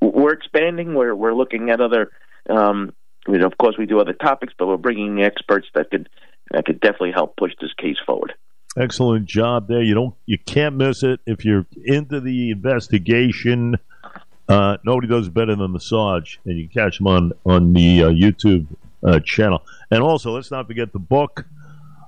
we're 0.00 0.32
expanding. 0.32 0.94
We're 0.94 1.14
we're 1.14 1.34
looking 1.34 1.70
at 1.70 1.80
other 1.80 2.10
um, 2.48 2.92
I 3.26 3.32
mean, 3.32 3.42
of 3.42 3.56
course, 3.58 3.76
we 3.78 3.86
do 3.86 4.00
other 4.00 4.12
topics, 4.12 4.54
but 4.58 4.66
we're 4.66 4.76
bringing 4.76 5.22
experts 5.22 5.68
that 5.74 5.90
could 5.90 6.08
that 6.52 6.64
could 6.64 6.80
definitely 6.80 7.12
help 7.12 7.36
push 7.36 7.52
this 7.60 7.72
case 7.74 7.96
forward. 8.04 8.34
Excellent 8.76 9.26
job 9.26 9.68
there. 9.68 9.82
You 9.82 9.94
don't, 9.94 10.14
you 10.26 10.38
can't 10.38 10.76
miss 10.76 11.02
it 11.02 11.20
if 11.26 11.44
you're 11.44 11.66
into 11.84 12.20
the 12.20 12.50
investigation. 12.50 13.76
Uh, 14.48 14.78
nobody 14.84 15.06
does 15.06 15.28
better 15.28 15.54
than 15.54 15.72
the 15.72 15.80
Sarge, 15.80 16.40
and 16.44 16.58
you 16.58 16.68
can 16.68 16.84
catch 16.84 16.98
them 16.98 17.06
on 17.06 17.32
on 17.44 17.72
the 17.72 18.04
uh, 18.04 18.08
YouTube 18.08 18.66
uh, 19.04 19.20
channel. 19.20 19.62
And 19.90 20.02
also, 20.02 20.32
let's 20.32 20.50
not 20.50 20.66
forget 20.66 20.92
the 20.92 20.98
book. 20.98 21.46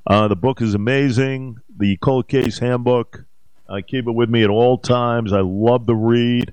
Uh, 0.06 0.28
the 0.28 0.36
book 0.36 0.60
is 0.60 0.74
amazing. 0.74 1.60
The 1.76 1.96
Cold 1.98 2.28
Case 2.28 2.58
Handbook. 2.58 3.24
I 3.68 3.82
keep 3.82 4.06
it 4.06 4.12
with 4.12 4.28
me 4.28 4.42
at 4.42 4.50
all 4.50 4.76
times. 4.76 5.32
I 5.32 5.40
love 5.40 5.86
the 5.86 5.94
read. 5.94 6.52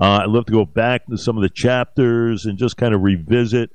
Uh, 0.00 0.22
I'd 0.22 0.28
love 0.28 0.46
to 0.46 0.52
go 0.52 0.64
back 0.64 1.06
to 1.06 1.16
some 1.16 1.36
of 1.36 1.42
the 1.42 1.48
chapters 1.48 2.44
and 2.44 2.58
just 2.58 2.76
kind 2.76 2.92
of 2.94 3.02
revisit. 3.02 3.70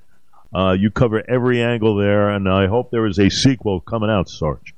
Uh, 0.53 0.75
you 0.77 0.91
cover 0.91 1.23
every 1.29 1.61
angle 1.61 1.95
there, 1.95 2.29
and 2.29 2.49
I 2.49 2.67
hope 2.67 2.91
there 2.91 3.05
is 3.05 3.17
a 3.17 3.29
sequel 3.29 3.79
coming 3.79 4.09
out, 4.09 4.29
Sarge. 4.29 4.73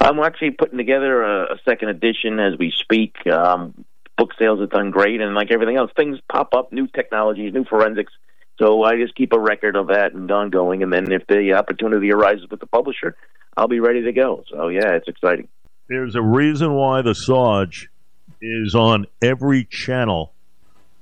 I'm 0.00 0.18
actually 0.20 0.52
putting 0.52 0.78
together 0.78 1.22
a, 1.22 1.54
a 1.54 1.58
second 1.64 1.88
edition 1.88 2.38
as 2.40 2.58
we 2.58 2.72
speak. 2.76 3.26
Um, 3.26 3.84
book 4.16 4.32
sales 4.38 4.60
have 4.60 4.70
done 4.70 4.90
great, 4.90 5.20
and 5.20 5.34
like 5.34 5.50
everything 5.50 5.76
else, 5.76 5.90
things 5.96 6.18
pop 6.30 6.54
up, 6.54 6.72
new 6.72 6.86
technologies, 6.86 7.54
new 7.54 7.64
forensics. 7.64 8.12
So 8.58 8.82
I 8.82 8.96
just 8.96 9.14
keep 9.14 9.32
a 9.32 9.38
record 9.38 9.76
of 9.76 9.88
that 9.88 10.12
and 10.14 10.30
ongoing, 10.30 10.82
and 10.82 10.92
then 10.92 11.12
if 11.12 11.26
the 11.26 11.54
opportunity 11.54 12.10
arises 12.10 12.48
with 12.50 12.60
the 12.60 12.66
publisher, 12.66 13.16
I'll 13.56 13.68
be 13.68 13.80
ready 13.80 14.02
to 14.04 14.12
go. 14.12 14.44
So 14.50 14.68
yeah, 14.68 14.92
it's 14.92 15.08
exciting. 15.08 15.48
There's 15.88 16.14
a 16.14 16.22
reason 16.22 16.72
why 16.74 17.02
the 17.02 17.14
Sarge 17.14 17.90
is 18.40 18.74
on 18.74 19.06
every 19.22 19.64
channel 19.64 20.32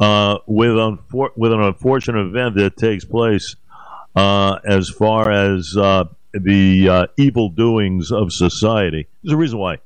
uh, 0.00 0.38
with 0.46 0.70
unfor- 0.70 1.36
with 1.36 1.52
an 1.52 1.60
unfortunate 1.60 2.26
event 2.26 2.56
that 2.56 2.76
takes 2.76 3.04
place 3.04 3.56
uh, 4.16 4.58
as 4.64 4.90
far 4.90 5.30
as 5.30 5.76
uh, 5.76 6.04
the 6.32 6.88
uh, 6.88 7.06
evil 7.16 7.48
doings 7.48 8.10
of 8.10 8.32
society. 8.32 9.06
There's 9.22 9.34
a 9.34 9.36
reason 9.36 9.58
why. 9.58 9.78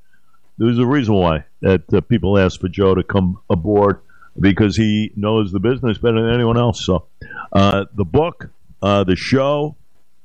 There's 0.56 0.78
a 0.78 0.86
reason 0.86 1.14
why 1.14 1.44
that 1.60 1.92
uh, 1.92 2.00
people 2.00 2.38
ask 2.38 2.60
for 2.60 2.68
Joe 2.68 2.94
to 2.94 3.02
come 3.02 3.38
aboard 3.48 4.00
because 4.40 4.76
he 4.76 5.12
knows 5.16 5.52
the 5.52 5.60
business 5.60 5.98
better 5.98 6.22
than 6.22 6.32
anyone 6.34 6.56
else. 6.56 6.84
So, 6.84 7.06
uh, 7.52 7.86
the 7.94 8.04
book, 8.04 8.50
the 8.80 9.16
show, 9.16 9.76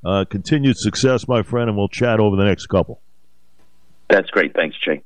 continued 0.03 0.77
success, 0.77 1.27
my 1.27 1.43
friend, 1.43 1.69
and 1.69 1.77
we'll 1.77 1.87
chat 1.87 2.19
over 2.19 2.35
the 2.35 2.45
next 2.45 2.67
couple. 2.67 3.01
That's 4.09 4.29
great. 4.29 4.53
Thanks, 4.53 4.77
Jay. 4.77 5.01